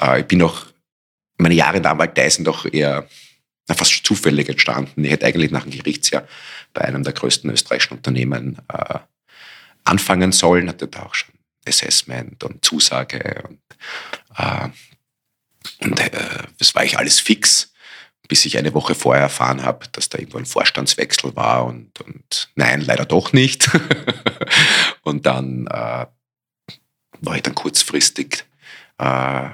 Äh, 0.00 0.20
ich 0.20 0.26
bin 0.26 0.42
auch, 0.42 0.66
meine 1.38 1.54
Jahre 1.54 1.78
in 1.78 1.82
der 1.82 1.92
Anwaltei 1.92 2.28
sind 2.28 2.46
doch 2.46 2.70
eher 2.70 3.08
fast 3.68 4.04
zufällig 4.04 4.48
entstanden. 4.48 5.04
Ich 5.04 5.10
hätte 5.10 5.26
eigentlich 5.26 5.50
nach 5.50 5.62
dem 5.62 5.72
Gerichtsjahr 5.72 6.26
bei 6.74 6.82
einem 6.82 7.04
der 7.04 7.12
größten 7.12 7.50
österreichischen 7.50 7.96
Unternehmen 7.96 8.58
äh, 8.68 8.98
anfangen 9.84 10.32
sollen, 10.32 10.68
hatte 10.68 10.88
da 10.88 11.04
auch 11.04 11.14
schon 11.14 11.34
Assessment 11.66 12.42
und 12.44 12.64
Zusage 12.64 13.44
und, 13.48 13.60
äh, 14.36 14.68
und 15.80 16.00
äh, 16.00 16.10
das 16.58 16.74
war 16.74 16.84
ich 16.84 16.98
alles 16.98 17.20
fix, 17.20 17.72
bis 18.28 18.44
ich 18.44 18.58
eine 18.58 18.74
Woche 18.74 18.94
vorher 18.94 19.22
erfahren 19.22 19.62
habe, 19.62 19.88
dass 19.92 20.08
da 20.08 20.18
irgendwo 20.18 20.38
ein 20.38 20.46
Vorstandswechsel 20.46 21.34
war 21.36 21.66
und, 21.66 22.00
und 22.00 22.50
nein, 22.54 22.80
leider 22.80 23.04
doch 23.04 23.32
nicht. 23.32 23.68
Und 25.02 25.26
dann 25.26 25.66
äh, 25.66 26.06
war 27.20 27.36
ich 27.36 27.42
dann 27.42 27.54
kurzfristig, 27.54 28.44
äh, 28.98 29.48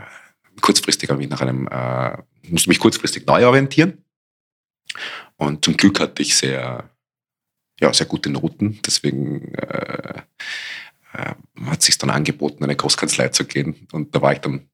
kurzfristig 0.61 1.11
habe 1.11 1.23
ich 1.23 1.29
nach 1.29 1.41
einem, 1.41 1.69
äh, 1.69 2.17
musste 2.49 2.69
mich 2.69 2.79
kurzfristig 2.79 3.27
neu 3.27 3.47
orientieren. 3.47 4.05
Und 5.37 5.65
zum 5.65 5.77
Glück 5.77 6.01
hatte 6.01 6.23
ich 6.23 6.37
sehr, 6.37 6.91
ja, 7.81 7.93
sehr 7.93 8.07
gute 8.07 8.31
Noten. 8.31 8.81
Deswegen 8.85 9.55
äh, 9.55 10.23
äh, 11.13 11.35
hat 11.65 11.81
es 11.81 11.87
sich 11.87 11.99
dann 11.99 12.11
angeboten, 12.11 12.65
eine 12.65 12.77
Großkanzlei 12.77 13.29
zu 13.29 13.45
gehen. 13.45 13.87
Und 13.93 14.15
da 14.15 14.23
war 14.23 14.33
ich 14.33 14.41
dann, 14.41 14.69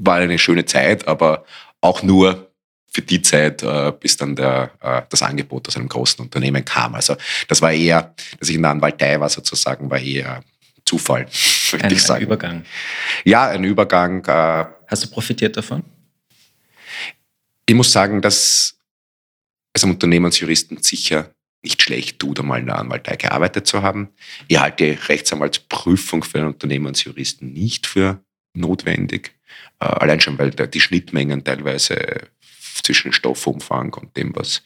war 0.00 0.16
eine 0.16 0.38
schöne 0.38 0.64
Zeit, 0.64 1.06
aber 1.06 1.44
auch 1.80 2.02
nur 2.02 2.50
für 2.94 3.02
die 3.02 3.20
Zeit, 3.22 3.62
äh, 3.62 3.92
bis 3.98 4.16
dann 4.16 4.36
der, 4.36 4.70
äh, 4.80 5.02
das 5.08 5.22
Angebot 5.22 5.66
aus 5.68 5.76
einem 5.76 5.88
großen 5.88 6.24
Unternehmen 6.24 6.64
kam. 6.64 6.94
Also 6.94 7.16
das 7.48 7.60
war 7.60 7.72
eher, 7.72 8.14
dass 8.38 8.48
ich 8.48 8.54
in 8.54 8.62
der 8.62 8.70
Anwaltei 8.70 9.18
war 9.18 9.28
sozusagen, 9.28 9.90
war 9.90 9.98
eher 9.98 10.42
Zufall, 10.84 11.26
würde 11.70 11.92
ich 11.92 12.02
sagen. 12.02 12.20
Ein 12.20 12.26
Übergang. 12.26 12.64
Ja, 13.24 13.48
ein 13.48 13.64
Übergang. 13.64 14.24
Äh, 14.26 14.66
Hast 14.86 15.04
du 15.04 15.08
profitiert 15.08 15.56
davon? 15.56 15.82
Ich 17.66 17.74
muss 17.74 17.90
sagen, 17.90 18.22
dass 18.22 18.76
es 19.72 19.82
einem 19.82 19.94
Unternehmensjuristen 19.94 20.82
sicher 20.82 21.30
nicht 21.62 21.82
schlecht 21.82 22.18
tut, 22.18 22.38
einmal 22.38 22.60
in 22.60 22.66
der 22.66 22.78
Anwaltei 22.78 23.16
gearbeitet 23.16 23.66
zu 23.66 23.82
haben. 23.82 24.10
Ich 24.48 24.60
halte 24.60 24.84
die 24.84 24.90
Rechtsanwaltsprüfung 24.92 26.22
für 26.22 26.38
einen 26.38 26.48
Unternehmensjuristen 26.48 27.52
nicht 27.52 27.86
für 27.86 28.22
notwendig. 28.54 29.34
Äh, 29.80 29.86
allein 29.86 30.20
schon, 30.20 30.38
weil 30.38 30.50
die 30.50 30.80
Schnittmengen 30.80 31.44
teilweise 31.44 32.28
zwischen 32.82 33.12
Stoffumfang 33.12 33.94
und 33.94 34.16
dem, 34.16 34.34
was 34.34 34.62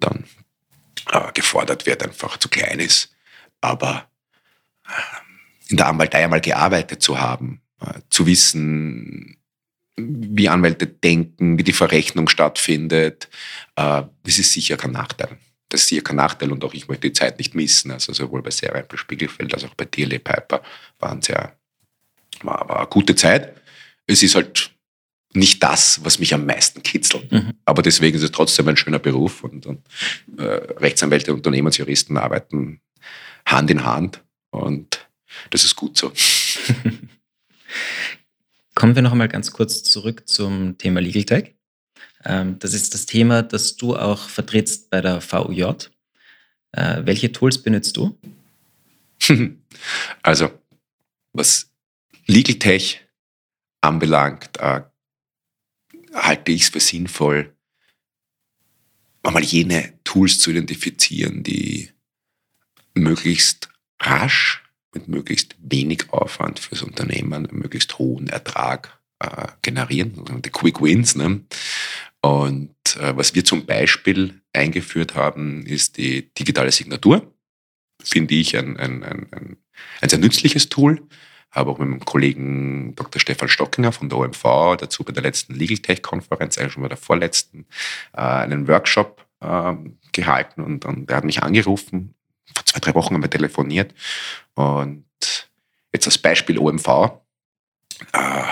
dann 0.00 0.24
äh, 1.10 1.32
gefordert 1.32 1.86
wird, 1.86 2.02
einfach 2.02 2.36
zu 2.38 2.48
klein 2.48 2.80
ist. 2.80 3.14
Aber 3.60 4.08
äh, 4.86 4.90
in 5.68 5.76
der 5.76 5.88
Anwaltei 5.88 6.24
einmal 6.24 6.40
gearbeitet 6.40 7.02
zu 7.02 7.18
haben, 7.18 7.60
zu 8.10 8.26
wissen, 8.26 9.38
wie 9.96 10.48
Anwälte 10.48 10.86
denken, 10.86 11.58
wie 11.58 11.64
die 11.64 11.72
Verrechnung 11.72 12.28
stattfindet, 12.28 13.28
das 13.74 14.04
ist 14.24 14.52
sicher 14.52 14.76
kein 14.76 14.92
Nachteil. 14.92 15.38
Das 15.68 15.80
ist 15.80 15.88
sicher 15.88 16.02
kein 16.02 16.16
Nachteil 16.16 16.52
und 16.52 16.62
auch 16.62 16.74
ich 16.74 16.88
möchte 16.88 17.08
die 17.08 17.14
Zeit 17.14 17.38
nicht 17.38 17.54
missen. 17.54 17.90
Also 17.90 18.12
sowohl 18.12 18.42
bei 18.42 18.50
Serien, 18.50 18.84
bei 18.86 18.98
Spiegelfeld 18.98 19.54
als 19.54 19.64
auch 19.64 19.74
bei 19.74 19.86
DLE 19.86 20.18
Piper 20.18 20.62
waren 20.98 21.22
sehr, 21.22 21.56
war, 22.44 22.68
war 22.68 22.78
eine 22.78 22.86
gute 22.88 23.14
Zeit. 23.14 23.54
Es 24.06 24.22
ist 24.22 24.34
halt 24.34 24.70
nicht 25.34 25.62
das, 25.62 26.04
was 26.04 26.18
mich 26.18 26.34
am 26.34 26.44
meisten 26.46 26.82
kitzelt. 26.82 27.30
Mhm. 27.32 27.54
Aber 27.64 27.82
deswegen 27.82 28.16
ist 28.16 28.22
es 28.22 28.32
trotzdem 28.32 28.68
ein 28.68 28.76
schöner 28.76 28.98
Beruf 28.98 29.44
und, 29.44 29.66
und 29.66 29.80
äh, 30.36 30.42
Rechtsanwälte, 30.42 31.32
Unternehmensjuristen 31.32 32.16
arbeiten 32.16 32.80
Hand 33.46 33.70
in 33.70 33.84
Hand 33.84 34.22
und 34.50 35.08
das 35.50 35.64
ist 35.64 35.76
gut 35.76 35.96
so. 35.96 36.12
Kommen 38.74 38.94
wir 38.94 39.02
noch 39.02 39.12
einmal 39.12 39.28
ganz 39.28 39.52
kurz 39.52 39.82
zurück 39.82 40.28
zum 40.28 40.78
Thema 40.78 41.00
Legal 41.00 41.24
Tech. 41.24 41.54
Ähm, 42.24 42.58
das 42.58 42.74
ist 42.74 42.94
das 42.94 43.06
Thema, 43.06 43.42
das 43.42 43.76
du 43.76 43.96
auch 43.96 44.28
vertrittst 44.28 44.90
bei 44.90 45.00
der 45.00 45.20
VUJ. 45.20 45.88
Äh, 46.72 47.02
welche 47.04 47.32
Tools 47.32 47.58
benutzt 47.58 47.96
du? 47.96 48.18
also, 50.22 50.50
was 51.32 51.71
Legal 52.26 52.56
Tech 52.56 53.06
anbelangt, 53.80 54.58
äh, 54.58 54.82
halte 56.14 56.52
ich 56.52 56.62
es 56.62 56.68
für 56.68 56.80
sinnvoll, 56.80 57.54
einmal 59.22 59.44
jene 59.44 59.94
Tools 60.04 60.38
zu 60.38 60.50
identifizieren, 60.50 61.42
die 61.42 61.90
möglichst 62.94 63.68
rasch 64.00 64.62
mit 64.94 65.08
möglichst 65.08 65.56
wenig 65.58 66.10
Aufwand 66.10 66.58
fürs 66.58 66.82
Unternehmen 66.82 67.48
möglichst 67.50 67.98
hohen 67.98 68.28
Ertrag 68.28 69.00
äh, 69.20 69.48
generieren, 69.62 70.42
die 70.42 70.50
Quick 70.50 70.82
Wins. 70.82 71.14
Ne? 71.14 71.44
Und 72.20 72.96
äh, 72.96 73.16
was 73.16 73.34
wir 73.34 73.44
zum 73.44 73.64
Beispiel 73.64 74.42
eingeführt 74.52 75.14
haben, 75.14 75.64
ist 75.66 75.96
die 75.96 76.32
digitale 76.34 76.72
Signatur. 76.72 77.32
Finde 78.02 78.34
ich 78.34 78.56
ein, 78.56 78.76
ein, 78.76 79.02
ein, 79.02 79.32
ein, 79.32 79.56
ein 80.00 80.08
sehr 80.08 80.18
nützliches 80.18 80.68
Tool, 80.68 81.08
habe 81.52 81.70
auch 81.70 81.78
mit 81.78 81.88
meinem 81.88 82.04
Kollegen 82.04 82.94
Dr. 82.96 83.20
Stefan 83.20 83.48
Stockinger 83.48 83.92
von 83.92 84.08
der 84.08 84.18
OMV, 84.18 84.76
dazu 84.78 85.04
bei 85.04 85.12
der 85.12 85.22
letzten 85.22 85.54
Legal 85.54 85.78
Tech-Konferenz, 85.78 86.58
eigentlich 86.58 86.72
schon 86.72 86.82
bei 86.82 86.88
der 86.88 86.98
vorletzten, 86.98 87.66
äh, 88.14 88.20
einen 88.20 88.66
Workshop 88.68 89.24
äh, 89.40 89.74
gehalten 90.12 90.62
und, 90.62 90.84
und 90.84 91.10
er 91.10 91.18
hat 91.18 91.24
mich 91.24 91.42
angerufen. 91.42 92.14
Vor 92.54 92.66
zwei, 92.66 92.80
drei 92.80 92.94
Wochen 92.94 93.14
haben 93.14 93.22
wir 93.22 93.30
telefoniert. 93.30 93.94
Und 94.54 95.04
jetzt 95.92 96.06
als 96.06 96.18
Beispiel 96.18 96.58
OMV. 96.58 96.88
Äh, 98.12 98.42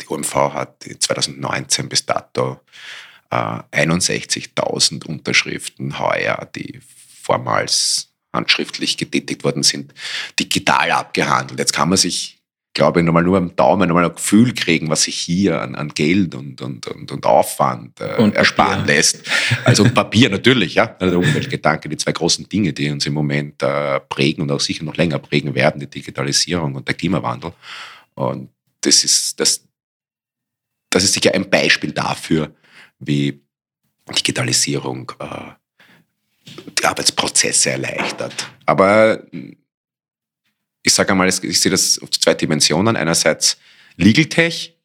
die 0.00 0.08
OMV 0.08 0.34
hat 0.34 0.84
2019 0.98 1.88
bis 1.88 2.06
dato 2.06 2.60
61.000 3.32 5.06
Unterschriften 5.06 6.00
heuer, 6.00 6.48
die 6.56 6.80
vormals 7.22 8.10
handschriftlich 8.32 8.96
getätigt 8.96 9.44
worden 9.44 9.62
sind, 9.62 9.94
digital 10.38 10.90
abgehandelt. 10.92 11.58
Jetzt 11.58 11.72
kann 11.72 11.88
man 11.88 11.98
sich, 11.98 12.39
glaube 12.72 13.00
ich, 13.00 13.06
nochmal 13.06 13.24
nur 13.24 13.36
am 13.36 13.54
Daumen 13.56 13.88
nochmal 13.88 14.04
ein 14.04 14.14
Gefühl 14.14 14.54
kriegen, 14.54 14.88
was 14.90 15.02
sich 15.02 15.16
hier 15.16 15.60
an, 15.60 15.74
an 15.74 15.88
Geld 15.88 16.34
und, 16.34 16.60
und, 16.60 16.86
und, 16.86 17.10
und 17.10 17.26
Aufwand 17.26 18.00
äh, 18.00 18.16
und 18.16 18.36
ersparen 18.36 18.80
Papier. 18.80 18.94
lässt. 18.94 19.30
Also 19.64 19.84
Papier 19.84 20.30
natürlich, 20.30 20.74
ja. 20.74 20.86
Der 20.86 21.18
Umweltgedanke, 21.18 21.88
die 21.88 21.96
zwei 21.96 22.12
großen 22.12 22.48
Dinge, 22.48 22.72
die 22.72 22.90
uns 22.90 23.06
im 23.06 23.14
Moment 23.14 23.62
äh, 23.62 23.98
prägen 24.00 24.42
und 24.42 24.52
auch 24.52 24.60
sicher 24.60 24.84
noch 24.84 24.96
länger 24.96 25.18
prägen 25.18 25.54
werden, 25.54 25.80
die 25.80 25.90
Digitalisierung 25.90 26.76
und 26.76 26.86
der 26.86 26.94
Klimawandel. 26.94 27.52
Und 28.14 28.50
das 28.82 29.02
ist, 29.04 29.40
das, 29.40 29.64
das 30.90 31.04
ist 31.04 31.14
sicher 31.14 31.34
ein 31.34 31.50
Beispiel 31.50 31.92
dafür, 31.92 32.54
wie 33.00 33.40
Digitalisierung 34.16 35.12
äh, 35.18 35.52
die 36.78 36.84
Arbeitsprozesse 36.84 37.70
erleichtert. 37.70 38.48
Aber 38.66 39.22
ich 40.82 40.94
sage 40.94 41.10
einmal, 41.10 41.28
ich 41.28 41.60
sehe 41.60 41.70
das 41.70 41.98
auf 41.98 42.10
zwei 42.10 42.34
Dimensionen. 42.34 42.96
Einerseits 42.96 43.58
Legal 43.96 44.26
Tech, 44.26 44.76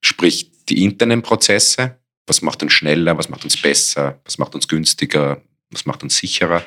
sprich 0.00 0.50
die 0.68 0.84
internen 0.84 1.22
Prozesse. 1.22 1.98
Was 2.26 2.42
macht 2.42 2.62
uns 2.62 2.72
schneller, 2.72 3.16
was 3.18 3.28
macht 3.28 3.44
uns 3.44 3.60
besser, 3.60 4.20
was 4.24 4.38
macht 4.38 4.54
uns 4.54 4.68
günstiger, 4.68 5.42
was 5.70 5.86
macht 5.86 6.02
uns 6.02 6.16
sicherer. 6.16 6.64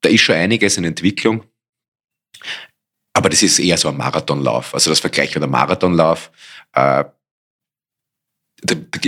Da 0.00 0.08
ist 0.08 0.22
schon 0.22 0.36
einiges 0.36 0.76
in 0.76 0.84
Entwicklung. 0.84 1.44
Aber 3.12 3.28
das 3.28 3.42
ist 3.42 3.58
eher 3.58 3.76
so 3.76 3.88
ein 3.88 3.96
Marathonlauf. 3.96 4.74
Also 4.74 4.90
das 4.90 5.00
Vergleich 5.00 5.34
mit 5.34 5.42
einem 5.42 5.52
Marathonlauf. 5.52 6.30
Äh, 6.72 7.04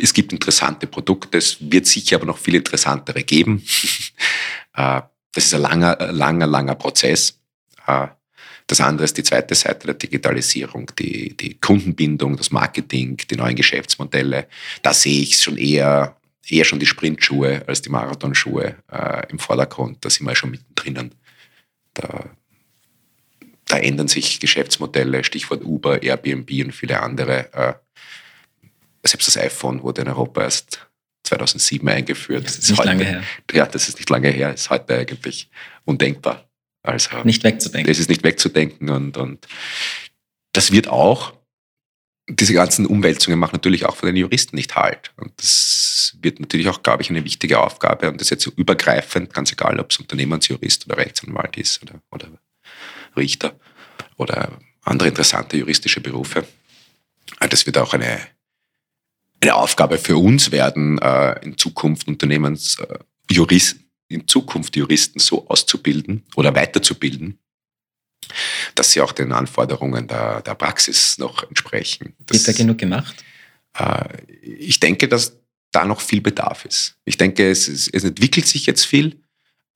es 0.00 0.12
gibt 0.12 0.32
interessante 0.32 0.86
Produkte, 0.86 1.38
es 1.38 1.56
wird 1.60 1.86
sicher 1.86 2.16
aber 2.16 2.26
noch 2.26 2.38
viel 2.38 2.54
interessantere 2.56 3.22
geben. 3.22 3.64
Äh, 4.72 5.02
das 5.32 5.46
ist 5.46 5.54
ein 5.54 5.62
langer, 5.62 6.12
langer, 6.12 6.46
langer 6.46 6.76
Prozess. 6.76 7.40
Das 8.70 8.80
andere 8.80 9.04
ist 9.04 9.16
die 9.16 9.24
zweite 9.24 9.56
Seite 9.56 9.88
der 9.88 9.94
Digitalisierung, 9.94 10.92
die, 10.96 11.37
die 11.37 11.54
Kundenbindung, 11.54 12.37
das 12.37 12.52
Marketing, 12.52 13.16
die 13.16 13.35
neuen 13.35 13.56
Geschäftsmodelle. 13.56 14.46
Da 14.80 14.94
sehe 14.94 15.22
ich 15.22 15.38
schon 15.38 15.56
eher, 15.56 16.16
eher 16.48 16.64
schon 16.64 16.78
die 16.78 16.87
Sprintschuhe 16.87 17.64
als 17.66 17.83
die 17.83 17.88
Marathonschuhe 17.88 18.76
äh, 18.92 19.26
im 19.28 19.40
Vordergrund. 19.40 20.04
Da 20.04 20.09
sind 20.09 20.24
wir 20.24 20.37
schon 20.37 20.52
mittendrin. 20.52 21.11
Da, 21.94 22.30
da 23.66 23.76
ändern 23.76 24.06
sich 24.06 24.38
Geschäftsmodelle, 24.38 25.24
Stichwort 25.24 25.64
Uber, 25.64 26.00
Airbnb 26.04 26.48
und 26.64 26.72
viele 26.72 27.00
andere. 27.00 27.52
Äh, 27.52 27.74
selbst 29.04 29.26
das 29.26 29.37
iPhone 29.37 29.83
wurde 29.83 30.02
in 30.02 30.09
Europa 30.09 30.42
erst 30.42 30.87
2007 31.24 31.88
eingeführt. 31.88 32.44
Das 32.44 32.56
ist 32.56 32.70
nicht 32.70 32.78
heute, 32.78 32.88
lange 32.88 33.04
her. 33.04 33.24
Ja, 33.52 33.66
das 33.66 33.88
ist 33.88 33.96
nicht 33.96 34.11
lange 34.11 34.28
her. 34.30 34.54
Ist 34.54 34.70
heute 34.70 34.96
eigentlich 34.96 35.50
undenkbar. 35.85 36.48
Also, 36.82 37.22
nicht 37.24 37.44
wegzudenken. 37.44 37.90
Das 37.90 37.98
ist 37.98 38.08
nicht 38.08 38.24
wegzudenken 38.24 38.88
und, 38.90 39.16
und 39.16 39.46
das 40.52 40.72
wird 40.72 40.88
auch, 40.88 41.34
diese 42.28 42.54
ganzen 42.54 42.86
Umwälzungen 42.86 43.38
machen 43.38 43.56
natürlich 43.56 43.86
auch 43.86 43.96
von 43.96 44.06
den 44.06 44.16
Juristen 44.16 44.56
nicht 44.56 44.76
halt. 44.76 45.12
Und 45.16 45.32
das 45.36 46.16
wird 46.20 46.38
natürlich 46.38 46.68
auch, 46.68 46.82
glaube 46.82 47.02
ich, 47.02 47.10
eine 47.10 47.24
wichtige 47.24 47.60
Aufgabe 47.60 48.08
und 48.08 48.20
das 48.20 48.26
ist 48.26 48.30
jetzt 48.30 48.44
so 48.44 48.52
übergreifend, 48.52 49.34
ganz 49.34 49.52
egal, 49.52 49.80
ob 49.80 49.90
es 49.90 49.98
Unternehmensjurist 49.98 50.86
oder 50.86 50.96
Rechtsanwalt 50.96 51.56
ist 51.56 51.82
oder, 51.82 52.00
oder 52.10 52.28
Richter 53.16 53.58
oder 54.16 54.58
andere 54.82 55.08
interessante 55.08 55.56
juristische 55.56 56.00
Berufe. 56.00 56.46
Das 57.48 57.66
wird 57.66 57.78
auch 57.78 57.94
eine 57.94 58.20
eine 59.40 59.54
Aufgabe 59.54 59.98
für 59.98 60.16
uns 60.16 60.52
werden, 60.52 60.98
äh, 60.98 61.42
in 61.44 61.56
Zukunft 61.56 62.08
Unternehmensjuristen, 62.08 63.80
äh, 63.80 63.89
in 64.10 64.26
Zukunft 64.26 64.76
Juristen 64.76 65.20
so 65.20 65.48
auszubilden 65.48 66.24
oder 66.36 66.54
weiterzubilden, 66.54 67.38
dass 68.74 68.92
sie 68.92 69.00
auch 69.00 69.12
den 69.12 69.32
Anforderungen 69.32 70.08
der, 70.08 70.42
der 70.42 70.54
Praxis 70.54 71.16
noch 71.18 71.44
entsprechen. 71.44 72.14
Das, 72.26 72.38
Wird 72.38 72.48
da 72.48 72.58
genug 72.58 72.78
gemacht? 72.78 73.14
Äh, 73.78 74.04
ich 74.42 74.80
denke, 74.80 75.08
dass 75.08 75.36
da 75.72 75.84
noch 75.84 76.00
viel 76.00 76.20
Bedarf 76.20 76.64
ist. 76.64 76.96
Ich 77.04 77.16
denke, 77.16 77.48
es, 77.48 77.68
es, 77.68 77.88
es 77.88 78.04
entwickelt 78.04 78.46
sich 78.46 78.66
jetzt 78.66 78.84
viel, 78.84 79.20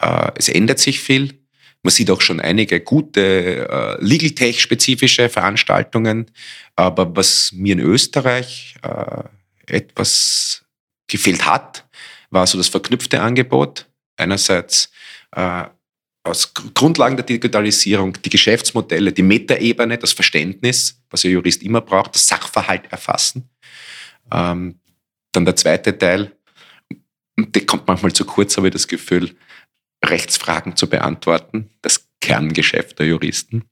äh, 0.01 0.33
es 0.37 0.49
ändert 0.49 0.81
sich 0.81 1.01
viel. 1.01 1.39
Man 1.85 1.93
sieht 1.93 2.11
auch 2.11 2.21
schon 2.21 2.41
einige 2.41 2.81
gute 2.81 3.69
äh, 3.69 4.05
Legal 4.05 4.31
Tech-spezifische 4.31 5.29
Veranstaltungen. 5.29 6.31
Aber 6.77 7.15
was 7.15 7.53
mir 7.53 7.75
in 7.75 7.81
Österreich 7.81 8.75
äh, 8.83 9.23
etwas 9.67 10.65
gefehlt 11.07 11.47
hat, 11.47 11.87
war 12.31 12.47
so 12.47 12.59
das 12.59 12.69
verknüpfte 12.69 13.21
Angebot. 13.21 13.87
Einerseits 14.17 14.91
äh, 15.33 15.65
aus 16.25 16.55
Grundlagen 16.55 17.17
der 17.17 17.27
Digitalisierung, 17.27 18.15
die 18.23 18.31
Geschäftsmodelle, 18.31 19.13
die 19.13 19.23
Metaebene, 19.23 19.99
das 19.99 20.13
Verständnis, 20.13 21.03
was 21.11 21.25
ein 21.25 21.31
Jurist 21.31 21.63
immer 21.63 21.83
braucht, 21.83 22.15
das 22.15 22.27
Sachverhalt 22.27 22.91
erfassen. 22.91 23.51
Ähm, 24.33 24.81
dann 25.33 25.45
der 25.45 25.57
zweite 25.57 25.97
Teil, 25.97 26.33
der 27.37 27.67
kommt 27.67 27.87
manchmal 27.87 28.13
zu 28.13 28.25
kurz, 28.25 28.57
habe 28.57 28.69
ich 28.69 28.73
das 28.73 28.89
Gefühl, 28.89 29.37
Rechtsfragen 30.05 30.77
zu 30.77 30.89
beantworten, 30.89 31.71
das 31.83 32.09
Kerngeschäft 32.21 32.99
der 32.99 33.07
Juristen. 33.07 33.65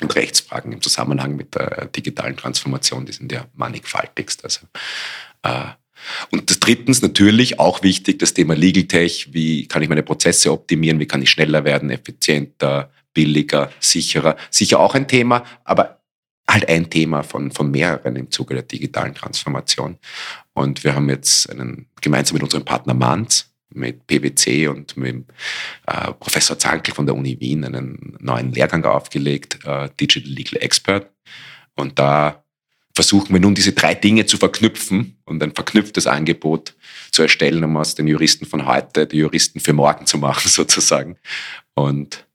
Und 0.00 0.14
Rechtsfragen 0.14 0.72
im 0.72 0.80
Zusammenhang 0.80 1.34
mit 1.34 1.56
der 1.56 1.86
digitalen 1.86 2.36
Transformation, 2.36 3.06
die 3.06 3.12
sind 3.12 3.32
ja 3.32 3.46
mannigfaltigst. 3.54 4.44
Also, 4.44 4.60
äh, 5.42 5.72
und 6.30 6.50
das 6.50 6.60
drittens 6.60 7.02
natürlich 7.02 7.58
auch 7.58 7.82
wichtig, 7.82 8.18
das 8.18 8.34
Thema 8.34 8.54
Legal 8.54 8.84
Tech. 8.84 9.28
Wie 9.32 9.66
kann 9.66 9.82
ich 9.82 9.88
meine 9.88 10.02
Prozesse 10.02 10.52
optimieren? 10.52 11.00
Wie 11.00 11.06
kann 11.06 11.22
ich 11.22 11.30
schneller 11.30 11.64
werden, 11.64 11.90
effizienter, 11.90 12.90
billiger, 13.14 13.70
sicherer? 13.80 14.36
Sicher 14.50 14.80
auch 14.80 14.94
ein 14.94 15.08
Thema, 15.08 15.44
aber 15.64 16.00
halt 16.48 16.68
ein 16.68 16.90
Thema 16.90 17.22
von, 17.22 17.50
von 17.50 17.70
mehreren 17.70 18.16
im 18.16 18.30
Zuge 18.30 18.54
der 18.54 18.64
digitalen 18.64 19.14
Transformation. 19.14 19.98
Und 20.52 20.84
wir 20.84 20.94
haben 20.94 21.08
jetzt 21.08 21.48
einen, 21.50 21.86
gemeinsam 22.00 22.34
mit 22.34 22.42
unserem 22.42 22.64
Partner 22.64 22.94
Manz, 22.94 23.50
mit 23.72 24.06
PwC 24.06 24.66
und 24.66 24.96
mit 24.96 25.26
äh, 25.86 26.12
Professor 26.14 26.58
Zankel 26.58 26.92
von 26.92 27.06
der 27.06 27.14
Uni 27.14 27.38
Wien 27.40 27.64
einen 27.64 28.16
neuen 28.18 28.52
Lehrgang 28.52 28.84
aufgelegt, 28.84 29.64
äh, 29.64 29.88
Digital 30.00 30.30
Legal 30.30 30.62
Expert. 30.62 31.10
Und 31.76 31.98
da 31.98 32.44
versuchen 32.94 33.32
wir 33.32 33.40
nun 33.40 33.54
diese 33.54 33.72
drei 33.72 33.94
Dinge 33.94 34.26
zu 34.26 34.36
verknüpfen 34.36 35.16
und 35.24 35.42
ein 35.42 35.54
verknüpftes 35.54 36.06
Angebot 36.06 36.74
zu 37.10 37.22
erstellen, 37.22 37.62
um 37.64 37.76
aus 37.76 37.94
den 37.94 38.06
Juristen 38.06 38.46
von 38.46 38.66
heute 38.66 39.06
die 39.06 39.18
Juristen 39.18 39.60
für 39.60 39.72
morgen 39.72 40.06
zu 40.06 40.18
machen, 40.18 40.48
sozusagen. 40.50 41.16
Und 41.74 42.26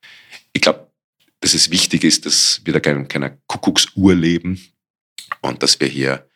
ich 0.53 0.61
glaube, 0.61 0.91
dass 1.41 1.53
es 1.53 1.69
wichtig 1.69 2.03
ist, 2.03 2.25
dass 2.25 2.61
wir 2.63 2.73
da 2.73 2.79
keine, 2.79 3.05
keine 3.05 3.37
Kuckucksuhr 3.47 4.15
leben 4.15 4.61
und 5.41 5.61
dass 5.61 5.79
wir 5.79 5.87
hier 5.87 6.27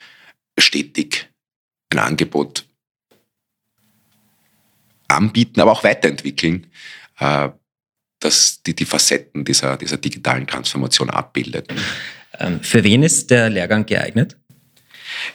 stetig 0.58 1.30
ein 1.92 2.00
Angebot 2.00 2.66
anbieten, 5.08 5.60
aber 5.62 5.72
auch 5.72 5.84
weiterentwickeln, 5.84 6.68
äh, 7.18 7.50
dass 8.20 8.62
die, 8.62 8.76
die 8.76 8.86
Facetten 8.86 9.46
dieser, 9.46 9.78
dieser 9.78 9.98
digitalen 9.98 10.46
Transformation 10.46 11.10
abbildet. 11.10 11.74
Ähm, 12.40 12.62
für 12.62 12.84
wen 12.84 13.04
ist 13.04 13.30
der 13.30 13.50
Lehrgang 13.50 13.86
geeignet? 13.86 14.38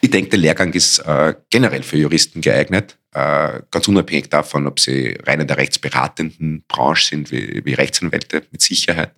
Ich 0.00 0.10
denke, 0.10 0.30
der 0.30 0.38
Lehrgang 0.38 0.72
ist 0.72 0.98
äh, 1.00 1.34
generell 1.50 1.82
für 1.82 1.96
Juristen 1.96 2.40
geeignet, 2.40 2.98
äh, 3.12 3.60
ganz 3.70 3.88
unabhängig 3.88 4.30
davon, 4.30 4.66
ob 4.66 4.80
sie 4.80 5.18
rein 5.24 5.40
in 5.40 5.46
der 5.46 5.56
rechtsberatenden 5.56 6.64
Branche 6.68 7.06
sind, 7.10 7.30
wie, 7.30 7.74
Rechtsanwälte 7.74 8.44
mit 8.50 8.62
Sicherheit, 8.62 9.14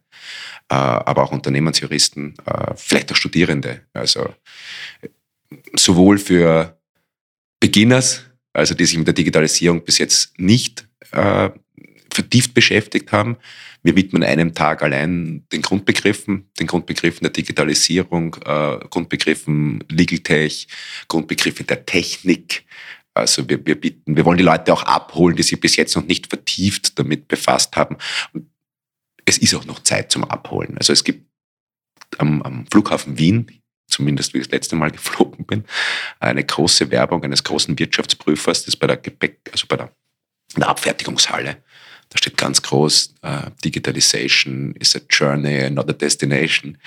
äh, 0.68 0.74
aber 0.74 1.24
auch 1.24 1.32
Unternehmensjuristen, 1.32 2.34
vielleicht 2.76 3.12
auch 3.12 3.16
Studierende. 3.16 3.82
Also 3.92 4.34
sowohl 5.76 6.18
für 6.18 6.78
Beginners 7.60 8.22
also 8.56 8.74
die 8.74 8.86
sich 8.86 8.96
mit 8.96 9.06
der 9.06 9.14
Digitalisierung 9.14 9.84
bis 9.84 9.98
jetzt 9.98 10.38
nicht 10.38 10.88
vertieft 12.12 12.54
beschäftigt 12.54 13.12
haben. 13.12 13.36
Wir 13.86 13.94
widmen 13.94 14.24
einem 14.24 14.52
Tag 14.52 14.82
allein 14.82 15.46
den 15.52 15.62
Grundbegriffen, 15.62 16.50
den 16.58 16.66
Grundbegriffen 16.66 17.20
der 17.22 17.30
Digitalisierung, 17.30 18.34
äh, 18.44 18.78
Grundbegriffen 18.90 19.84
Legal 19.88 20.18
Tech, 20.18 20.66
Grundbegriffe 21.06 21.62
der 21.62 21.86
Technik. 21.86 22.64
Also 23.14 23.48
wir, 23.48 23.64
wir 23.64 23.80
bieten, 23.80 24.16
wir 24.16 24.24
wollen 24.24 24.38
die 24.38 24.42
Leute 24.42 24.72
auch 24.72 24.82
abholen, 24.82 25.36
die 25.36 25.44
sich 25.44 25.60
bis 25.60 25.76
jetzt 25.76 25.94
noch 25.94 26.04
nicht 26.04 26.26
vertieft 26.26 26.98
damit 26.98 27.28
befasst 27.28 27.76
haben. 27.76 27.96
Und 28.32 28.50
es 29.24 29.38
ist 29.38 29.54
auch 29.54 29.66
noch 29.66 29.78
Zeit 29.84 30.10
zum 30.10 30.24
Abholen. 30.24 30.76
Also 30.76 30.92
es 30.92 31.04
gibt 31.04 31.24
am, 32.18 32.42
am 32.42 32.66
Flughafen 32.66 33.20
Wien, 33.20 33.62
zumindest 33.86 34.34
wie 34.34 34.38
ich 34.38 34.48
das 34.48 34.52
letzte 34.52 34.74
Mal 34.74 34.90
geflogen 34.90 35.46
bin, 35.46 35.62
eine 36.18 36.42
große 36.42 36.90
Werbung 36.90 37.22
eines 37.22 37.44
großen 37.44 37.78
Wirtschaftsprüfers, 37.78 38.64
das 38.64 38.74
bei 38.74 38.88
der 38.88 38.96
Gepäck, 38.96 39.48
also 39.52 39.68
bei 39.68 39.76
der, 39.76 39.92
der 40.56 40.70
Abfertigungshalle. 40.70 41.58
Da 42.08 42.18
steht 42.18 42.36
ganz 42.36 42.62
groß, 42.62 43.14
uh, 43.24 43.50
Digitalization 43.64 44.74
is 44.76 44.94
a 44.94 45.00
journey, 45.10 45.68
not 45.70 45.88
a 45.90 45.92
destination. 45.92 46.78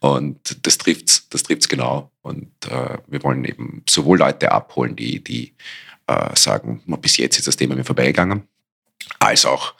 Und 0.00 0.66
das 0.66 0.78
trifft's, 0.78 1.28
das 1.28 1.44
trifft's 1.44 1.68
genau. 1.68 2.10
Und 2.22 2.50
uh, 2.66 2.98
wir 3.06 3.22
wollen 3.22 3.44
eben 3.44 3.82
sowohl 3.88 4.18
Leute 4.18 4.50
abholen, 4.50 4.96
die, 4.96 5.22
die 5.22 5.54
uh, 6.10 6.34
sagen, 6.34 6.82
bis 7.00 7.16
jetzt 7.16 7.38
ist 7.38 7.46
das 7.46 7.56
Thema 7.56 7.76
mir 7.76 7.84
vorbeigegangen, 7.84 8.42
als 9.18 9.44
auch 9.44 9.74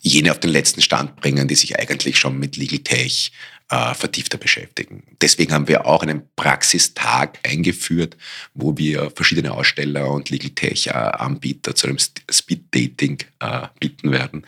jene 0.00 0.32
auf 0.32 0.40
den 0.40 0.50
letzten 0.50 0.82
Stand 0.82 1.14
bringen, 1.20 1.46
die 1.46 1.54
sich 1.54 1.78
eigentlich 1.78 2.18
schon 2.18 2.40
mit 2.40 2.56
Legal 2.56 2.80
Tech 2.80 3.30
äh, 3.70 3.94
vertiefter 3.94 4.36
beschäftigen. 4.36 5.04
Deswegen 5.20 5.52
haben 5.52 5.68
wir 5.68 5.86
auch 5.86 6.02
einen 6.02 6.28
Praxistag 6.36 7.38
eingeführt, 7.44 8.16
wo 8.52 8.76
wir 8.76 9.10
verschiedene 9.10 9.52
Aussteller 9.52 10.10
und 10.10 10.28
Legal 10.30 10.50
Tech 10.50 10.88
äh, 10.88 11.74
zu 11.74 11.86
einem 11.86 11.98
Speed 11.98 12.64
Dating 12.74 13.18
äh, 13.38 13.68
bieten 13.78 14.10
werden. 14.10 14.46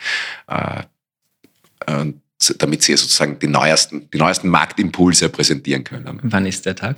Äh, 0.48 0.82
damit 2.58 2.82
sie 2.82 2.96
sozusagen 2.96 3.38
die 3.38 3.46
neuesten, 3.46 4.10
die 4.10 4.18
neuesten 4.18 4.48
Marktimpulse 4.48 5.28
präsentieren 5.28 5.84
können. 5.84 6.18
Wann 6.24 6.46
ist 6.46 6.66
der 6.66 6.74
Tag? 6.74 6.96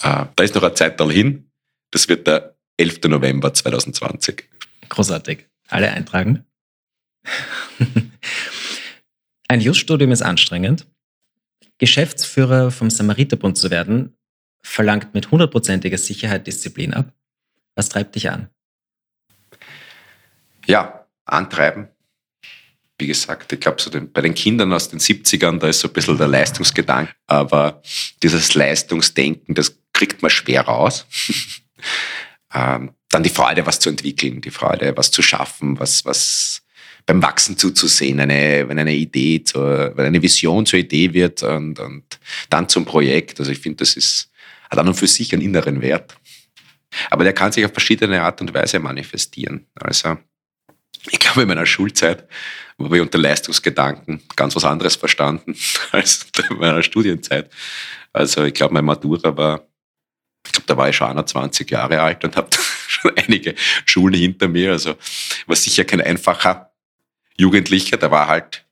Äh, 0.00 0.26
da 0.36 0.44
ist 0.44 0.54
noch 0.54 0.62
eine 0.62 0.74
Zeit 0.74 1.00
hin. 1.00 1.50
Das 1.90 2.08
wird 2.08 2.28
der 2.28 2.54
11. 2.76 3.00
November 3.08 3.52
2020. 3.52 4.48
Großartig. 4.88 5.46
Alle 5.68 5.90
eintragen. 5.90 6.44
Ein 9.48 9.60
Just-Studium 9.60 10.12
ist 10.12 10.22
anstrengend. 10.22 10.86
Geschäftsführer 11.78 12.70
vom 12.70 12.90
Samariterbund 12.90 13.58
zu 13.58 13.70
werden, 13.70 14.16
verlangt 14.62 15.14
mit 15.14 15.30
hundertprozentiger 15.30 15.98
Sicherheit 15.98 16.46
Disziplin 16.46 16.94
ab. 16.94 17.12
Was 17.74 17.88
treibt 17.88 18.14
dich 18.14 18.30
an? 18.30 18.48
Ja, 20.66 21.06
antreiben. 21.24 21.88
Wie 22.98 23.06
gesagt, 23.08 23.52
ich 23.52 23.60
glaube, 23.60 23.80
so 23.80 23.90
bei 23.90 24.20
den 24.20 24.34
Kindern 24.34 24.72
aus 24.72 24.88
den 24.88 25.00
70ern, 25.00 25.58
da 25.58 25.68
ist 25.68 25.80
so 25.80 25.88
ein 25.88 25.94
bisschen 25.94 26.18
der 26.18 26.28
Leistungsgedanke, 26.28 27.12
aber 27.26 27.82
dieses 28.22 28.54
Leistungsdenken, 28.54 29.54
das 29.54 29.76
kriegt 29.92 30.22
man 30.22 30.30
schwer 30.30 30.62
raus. 30.62 31.06
ähm, 32.54 32.94
dann 33.08 33.22
die 33.22 33.30
Freude, 33.30 33.66
was 33.66 33.80
zu 33.80 33.88
entwickeln, 33.88 34.40
die 34.40 34.50
Freude, 34.50 34.96
was 34.96 35.10
zu 35.10 35.22
schaffen, 35.22 35.78
was, 35.78 36.04
was, 36.04 36.61
beim 37.06 37.22
Wachsen 37.22 37.56
zuzusehen, 37.58 38.20
eine, 38.20 38.68
wenn 38.68 38.78
eine 38.78 38.94
Idee, 38.94 39.42
zur, 39.42 39.92
wenn 39.96 40.06
eine 40.06 40.22
Vision 40.22 40.66
zur 40.66 40.78
Idee 40.78 41.12
wird 41.12 41.42
und, 41.42 41.78
und 41.78 42.18
dann 42.50 42.68
zum 42.68 42.84
Projekt. 42.84 43.40
Also 43.40 43.52
ich 43.52 43.58
finde, 43.58 43.78
das 43.78 43.96
ist, 43.96 44.30
hat 44.70 44.78
an 44.78 44.88
und 44.88 44.94
für 44.94 45.06
sich 45.06 45.32
einen 45.32 45.42
inneren 45.42 45.80
Wert. 45.80 46.16
Aber 47.10 47.24
der 47.24 47.32
kann 47.32 47.52
sich 47.52 47.64
auf 47.64 47.72
verschiedene 47.72 48.22
Art 48.22 48.40
und 48.40 48.52
Weise 48.54 48.78
manifestieren. 48.78 49.66
Also 49.74 50.18
ich 51.10 51.18
glaube, 51.18 51.42
in 51.42 51.48
meiner 51.48 51.66
Schulzeit 51.66 52.28
habe 52.78 52.96
ich 52.96 53.02
unter 53.02 53.18
Leistungsgedanken 53.18 54.22
ganz 54.36 54.54
was 54.54 54.64
anderes 54.64 54.96
verstanden 54.96 55.56
als 55.92 56.26
in 56.50 56.56
meiner 56.56 56.82
Studienzeit. 56.82 57.50
Also 58.12 58.44
ich 58.44 58.54
glaube, 58.54 58.74
meine 58.74 58.86
Matura 58.86 59.36
war, 59.36 59.66
ich 60.46 60.52
glaube, 60.52 60.66
da 60.66 60.76
war 60.76 60.88
ich 60.88 60.96
schon 60.96 61.08
21 61.08 61.70
Jahre 61.70 62.00
alt 62.00 62.24
und 62.24 62.36
habe 62.36 62.48
schon 62.86 63.12
einige 63.16 63.54
Schulen 63.86 64.14
hinter 64.14 64.48
mir. 64.48 64.72
Also 64.72 64.96
war 65.46 65.56
sicher 65.56 65.84
kein 65.84 66.00
einfacher 66.00 66.71
Jugendlicher, 67.36 67.96
da 67.96 68.10
war 68.10 68.28
halt 68.28 68.64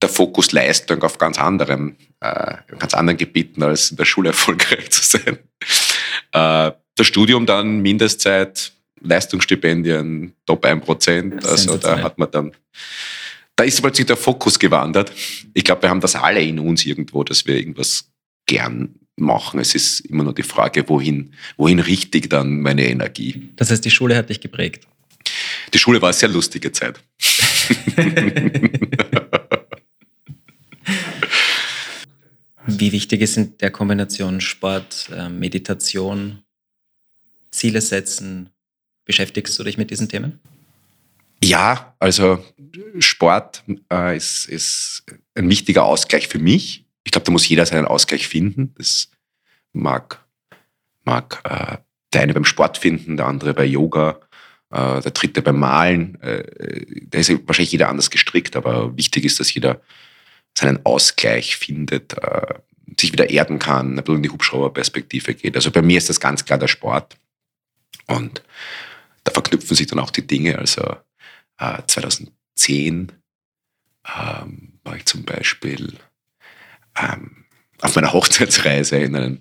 der 0.00 0.08
Fokus 0.08 0.52
Leistung 0.52 1.02
auf 1.02 1.18
ganz 1.18 1.38
anderen, 1.38 1.96
äh, 2.20 2.56
ganz 2.78 2.94
anderen 2.94 3.16
Gebieten 3.16 3.62
als 3.62 3.90
in 3.90 3.96
der 3.96 4.04
Schule 4.04 4.30
erfolgreich 4.30 4.90
zu 4.90 5.02
sein. 5.02 5.38
Äh, 6.32 6.72
das 6.94 7.06
Studium 7.06 7.46
dann 7.46 7.80
Mindestzeit, 7.80 8.72
Leistungsstipendien, 9.00 10.34
Top 10.46 10.64
1%. 10.64 11.46
Also 11.46 11.76
da 11.76 12.00
hat 12.02 12.18
man 12.18 12.30
dann, 12.30 12.52
da 13.56 13.64
ist 13.64 13.80
plötzlich 13.80 14.06
der 14.06 14.16
Fokus 14.16 14.58
gewandert. 14.58 15.12
Ich 15.54 15.64
glaube, 15.64 15.82
wir 15.82 15.90
haben 15.90 16.00
das 16.00 16.16
alle 16.16 16.42
in 16.42 16.58
uns 16.58 16.84
irgendwo, 16.84 17.24
dass 17.24 17.46
wir 17.46 17.56
irgendwas 17.56 18.10
gern 18.46 18.94
machen. 19.16 19.60
Es 19.60 19.74
ist 19.74 20.00
immer 20.00 20.24
nur 20.24 20.34
die 20.34 20.42
Frage, 20.42 20.88
wohin, 20.88 21.34
wohin 21.56 21.80
richte 21.80 22.18
ich 22.18 22.28
dann 22.28 22.60
meine 22.60 22.88
Energie. 22.88 23.50
Das 23.56 23.70
heißt, 23.70 23.84
die 23.84 23.90
Schule 23.90 24.16
hat 24.16 24.28
dich 24.28 24.40
geprägt? 24.40 24.86
Die 25.74 25.78
Schule 25.78 26.00
war 26.00 26.08
eine 26.08 26.14
sehr 26.14 26.28
lustige 26.28 26.72
Zeit. 26.72 27.00
Wie 32.66 32.92
wichtig 32.92 33.22
ist 33.22 33.36
in 33.36 33.56
der 33.58 33.70
Kombination 33.70 34.40
Sport, 34.40 35.10
ähm, 35.14 35.38
Meditation, 35.38 36.42
Ziele 37.50 37.80
setzen? 37.80 38.50
Beschäftigst 39.04 39.58
du 39.58 39.64
dich 39.64 39.78
mit 39.78 39.90
diesen 39.90 40.08
Themen? 40.08 40.38
Ja, 41.42 41.94
also 41.98 42.44
Sport 42.98 43.64
äh, 43.92 44.16
ist, 44.16 44.46
ist 44.46 45.04
ein 45.34 45.48
wichtiger 45.48 45.84
Ausgleich 45.84 46.28
für 46.28 46.38
mich. 46.38 46.84
Ich 47.04 47.12
glaube, 47.12 47.24
da 47.24 47.32
muss 47.32 47.48
jeder 47.48 47.64
seinen 47.64 47.86
Ausgleich 47.86 48.28
finden. 48.28 48.74
Das 48.76 49.08
mag, 49.72 50.26
mag 51.04 51.40
äh, 51.44 51.78
der 52.12 52.22
eine 52.22 52.34
beim 52.34 52.44
Sport 52.44 52.78
finden, 52.78 53.16
der 53.16 53.26
andere 53.26 53.54
bei 53.54 53.64
Yoga, 53.64 54.20
äh, 54.70 55.00
der 55.00 55.10
dritte 55.12 55.42
beim 55.42 55.58
Malen. 55.58 56.20
Äh, 56.20 57.04
da 57.06 57.18
ist 57.18 57.30
wahrscheinlich 57.46 57.72
jeder 57.72 57.88
anders 57.88 58.10
gestrickt, 58.10 58.56
aber 58.56 58.96
wichtig 58.96 59.24
ist, 59.24 59.40
dass 59.40 59.52
jeder 59.52 59.80
seinen 60.56 60.84
Ausgleich 60.84 61.56
findet, 61.56 62.14
äh, 62.14 62.54
sich 62.98 63.12
wieder 63.12 63.30
erden 63.30 63.58
kann, 63.58 63.92
ein 63.98 64.04
bisschen 64.04 64.16
in 64.16 64.22
die 64.22 64.30
Hubschrauberperspektive 64.30 65.34
geht. 65.34 65.56
Also 65.56 65.70
bei 65.70 65.82
mir 65.82 65.98
ist 65.98 66.08
das 66.08 66.20
ganz 66.20 66.44
klar 66.44 66.58
der 66.58 66.68
Sport. 66.68 67.16
Und 68.06 68.42
da 69.24 69.32
verknüpfen 69.32 69.76
sich 69.76 69.86
dann 69.86 69.98
auch 69.98 70.10
die 70.10 70.26
Dinge. 70.26 70.58
Also 70.58 70.96
2010 71.58 73.12
ähm, 74.06 74.72
war 74.84 74.96
ich 74.96 75.04
zum 75.04 75.24
Beispiel 75.24 75.98
ähm, 76.96 77.44
auf 77.82 77.94
meiner 77.94 78.12
Hochzeitsreise 78.12 78.96
in 78.96 79.16
einem 79.16 79.38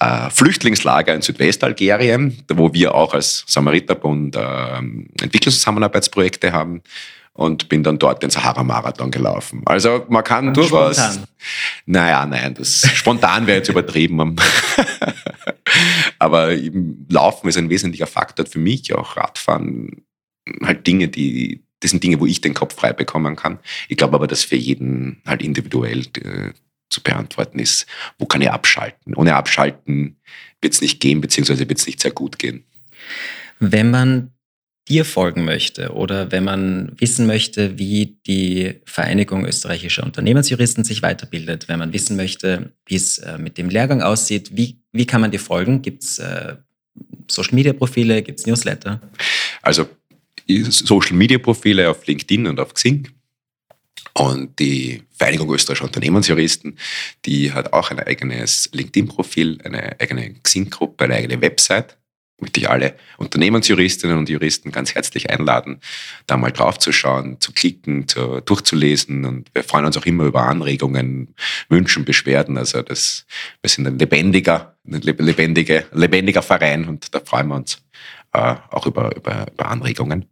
äh, 0.00 0.30
Flüchtlingslager 0.30 1.14
in 1.14 1.22
Südwestalgerien, 1.22 2.42
wo 2.52 2.72
wir 2.72 2.94
auch 2.94 3.14
als 3.14 3.44
Samariterbund 3.46 4.36
äh, 4.36 4.78
Entwicklungszusammenarbeitsprojekte 5.22 6.52
haben 6.52 6.82
und 7.38 7.68
bin 7.68 7.84
dann 7.84 8.00
dort 8.00 8.22
den 8.24 8.30
Sahara-Marathon 8.30 9.12
gelaufen. 9.12 9.62
Also 9.64 10.04
man 10.08 10.24
kann 10.24 10.52
durchaus... 10.52 10.96
Spontan. 10.96 11.24
Naja, 11.86 12.26
nein, 12.26 12.54
das 12.54 12.80
spontan 12.94 13.46
wäre 13.46 13.58
jetzt 13.58 13.68
übertrieben. 13.68 14.34
Aber 16.18 16.50
Laufen 17.08 17.48
ist 17.48 17.56
ein 17.56 17.70
wesentlicher 17.70 18.08
Faktor 18.08 18.44
für 18.44 18.58
mich, 18.58 18.92
auch 18.92 19.16
Radfahren, 19.16 20.02
halt 20.62 20.84
Dinge, 20.84 21.06
die, 21.06 21.62
das 21.78 21.92
sind 21.92 22.02
Dinge, 22.02 22.18
wo 22.18 22.26
ich 22.26 22.40
den 22.40 22.54
Kopf 22.54 22.74
frei 22.74 22.92
bekommen 22.92 23.36
kann. 23.36 23.60
Ich 23.88 23.96
glaube 23.96 24.16
aber, 24.16 24.26
dass 24.26 24.42
für 24.42 24.56
jeden 24.56 25.22
halt 25.24 25.40
individuell 25.40 26.00
äh, 26.16 26.52
zu 26.90 27.02
beantworten 27.02 27.58
ist, 27.58 27.86
wo 28.18 28.26
kann 28.26 28.40
ich 28.40 28.50
abschalten? 28.50 29.14
Ohne 29.14 29.34
Abschalten 29.34 30.16
wird 30.60 30.74
es 30.74 30.80
nicht 30.80 31.00
gehen, 31.00 31.20
beziehungsweise 31.20 31.68
wird 31.68 31.78
es 31.78 31.86
nicht 31.86 32.00
sehr 32.00 32.10
gut 32.10 32.38
gehen. 32.38 32.64
Wenn 33.58 33.90
man 33.90 34.32
dir 34.88 35.04
folgen 35.04 35.44
möchte 35.44 35.92
oder 35.92 36.32
wenn 36.32 36.44
man 36.44 36.92
wissen 36.96 37.26
möchte, 37.26 37.78
wie 37.78 38.18
die 38.26 38.80
Vereinigung 38.86 39.44
österreichischer 39.44 40.02
Unternehmensjuristen 40.02 40.82
sich 40.84 41.02
weiterbildet, 41.02 41.68
wenn 41.68 41.78
man 41.78 41.92
wissen 41.92 42.16
möchte, 42.16 42.72
wie 42.86 42.96
es 42.96 43.18
äh, 43.18 43.36
mit 43.36 43.58
dem 43.58 43.68
Lehrgang 43.68 44.00
aussieht, 44.00 44.56
wie, 44.56 44.80
wie 44.92 45.06
kann 45.06 45.20
man 45.20 45.30
dir 45.30 45.40
folgen? 45.40 45.82
Gibt 45.82 46.04
es 46.04 46.18
äh, 46.18 46.56
Social-Media-Profile, 47.30 48.22
gibt 48.22 48.40
es 48.40 48.46
Newsletter? 48.46 49.00
Also 49.60 49.88
Social-Media-Profile 50.48 51.90
auf 51.90 52.06
LinkedIn 52.06 52.46
und 52.46 52.58
auf 52.58 52.72
Xing 52.72 53.08
und 54.18 54.58
die 54.58 55.04
Vereinigung 55.12 55.52
österreichischer 55.52 55.84
Unternehmensjuristen, 55.84 56.76
die 57.24 57.52
hat 57.52 57.72
auch 57.72 57.90
ein 57.90 58.00
eigenes 58.00 58.68
LinkedIn-Profil, 58.72 59.58
eine 59.64 60.00
eigene 60.00 60.34
Xing-Gruppe, 60.42 61.04
eine 61.04 61.14
eigene 61.14 61.40
Website. 61.40 61.96
Möchte 62.40 62.60
ich 62.60 62.70
alle 62.70 62.94
Unternehmensjuristinnen 63.16 64.16
und 64.16 64.28
Juristen 64.28 64.70
ganz 64.70 64.94
herzlich 64.94 65.30
einladen, 65.30 65.80
da 66.26 66.36
mal 66.36 66.52
draufzuschauen, 66.52 67.40
zu 67.40 67.52
klicken, 67.52 68.06
zu, 68.06 68.40
durchzulesen. 68.40 69.24
Und 69.24 69.50
wir 69.54 69.64
freuen 69.64 69.86
uns 69.86 69.96
auch 69.96 70.06
immer 70.06 70.24
über 70.24 70.42
Anregungen, 70.42 71.34
Wünschen, 71.68 72.04
Beschwerden. 72.04 72.56
Also 72.56 72.82
das, 72.82 73.26
wir 73.60 73.70
sind 73.70 73.86
ein 73.86 73.98
lebendiger, 73.98 74.76
ein 74.86 75.00
lebendiger, 75.00 75.84
lebendiger 75.92 76.42
Verein 76.42 76.86
und 76.88 77.12
da 77.14 77.20
freuen 77.20 77.48
wir 77.48 77.56
uns 77.56 77.82
äh, 78.32 78.54
auch 78.70 78.86
über, 78.86 79.14
über, 79.16 79.46
über 79.52 79.68
Anregungen. 79.68 80.26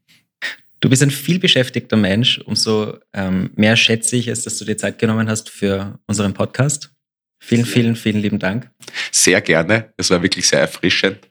Du 0.81 0.91
bist 0.91 1.03
ein 1.03 1.11
viel 1.11 1.39
beschäftigter 1.39 1.97
Mensch. 1.97 2.39
Umso 2.39 2.99
ähm, 3.13 3.51
mehr 3.57 3.77
schätze 3.77 4.17
ich 4.17 4.29
es, 4.29 4.45
dass 4.45 4.59
du 4.59 4.65
dir 4.65 4.77
Zeit 4.77 4.99
genommen 4.99 5.29
hast 5.29 5.49
für 5.49 5.99
unseren 6.07 6.35
Podcast. 6.35 6.91
Vielen, 7.39 7.65
vielen, 7.65 7.97
vielen 7.97 8.21
lieben 8.21 8.39
Dank. 8.39 8.71
Sehr 9.11 9.41
gerne. 9.41 9.93
Es 9.97 10.11
war 10.11 10.23
wirklich 10.23 10.49
sehr 10.49 10.61
erfrischend, 10.61 11.29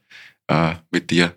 äh, 0.48 0.76
mit 0.92 1.12
dir 1.12 1.34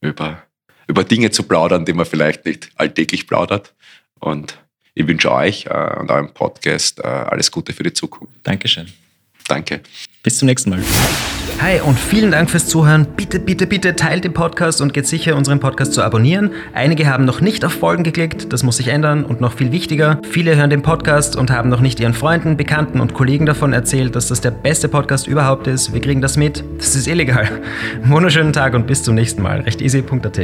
über, 0.00 0.42
über 0.86 1.04
Dinge 1.04 1.30
zu 1.30 1.42
plaudern, 1.42 1.84
die 1.84 1.92
man 1.92 2.06
vielleicht 2.06 2.44
nicht 2.44 2.70
alltäglich 2.76 3.26
plaudert. 3.26 3.74
Und 4.20 4.58
ich 4.94 5.06
wünsche 5.06 5.32
euch 5.32 5.66
äh, 5.66 5.96
und 5.98 6.10
eurem 6.10 6.32
Podcast 6.34 7.00
äh, 7.00 7.02
alles 7.02 7.50
Gute 7.50 7.72
für 7.72 7.82
die 7.82 7.92
Zukunft. 7.92 8.34
Dankeschön. 8.42 8.88
Danke. 9.48 9.80
Bis 10.22 10.38
zum 10.38 10.46
nächsten 10.46 10.70
Mal. 10.70 10.80
Hi 11.60 11.80
und 11.80 11.98
vielen 11.98 12.30
Dank 12.30 12.50
fürs 12.50 12.68
Zuhören. 12.68 13.06
Bitte, 13.16 13.40
bitte, 13.40 13.66
bitte 13.66 13.96
teilt 13.96 14.22
den 14.22 14.32
Podcast 14.32 14.80
und 14.80 14.94
geht 14.94 15.08
sicher, 15.08 15.34
unseren 15.34 15.58
Podcast 15.58 15.92
zu 15.92 16.02
abonnieren. 16.02 16.52
Einige 16.72 17.08
haben 17.08 17.24
noch 17.24 17.40
nicht 17.40 17.64
auf 17.64 17.72
Folgen 17.72 18.04
geklickt, 18.04 18.52
das 18.52 18.62
muss 18.62 18.76
sich 18.76 18.88
ändern 18.88 19.24
und 19.24 19.40
noch 19.40 19.54
viel 19.54 19.72
wichtiger, 19.72 20.20
viele 20.30 20.54
hören 20.54 20.70
den 20.70 20.82
Podcast 20.82 21.34
und 21.34 21.50
haben 21.50 21.68
noch 21.68 21.80
nicht 21.80 21.98
ihren 21.98 22.14
Freunden, 22.14 22.56
Bekannten 22.56 23.00
und 23.00 23.12
Kollegen 23.12 23.44
davon 23.44 23.72
erzählt, 23.72 24.14
dass 24.14 24.28
das 24.28 24.40
der 24.40 24.52
beste 24.52 24.88
Podcast 24.88 25.26
überhaupt 25.26 25.66
ist. 25.66 25.92
Wir 25.92 26.00
kriegen 26.00 26.20
das 26.20 26.36
mit. 26.36 26.62
Das 26.76 26.94
ist 26.94 27.08
illegal. 27.08 27.48
Wunderschönen 28.04 28.52
Tag 28.52 28.74
und 28.74 28.86
bis 28.86 29.02
zum 29.02 29.16
nächsten 29.16 29.42
Mal. 29.42 29.62
Recht 29.62 29.80
easy.at. 29.80 30.38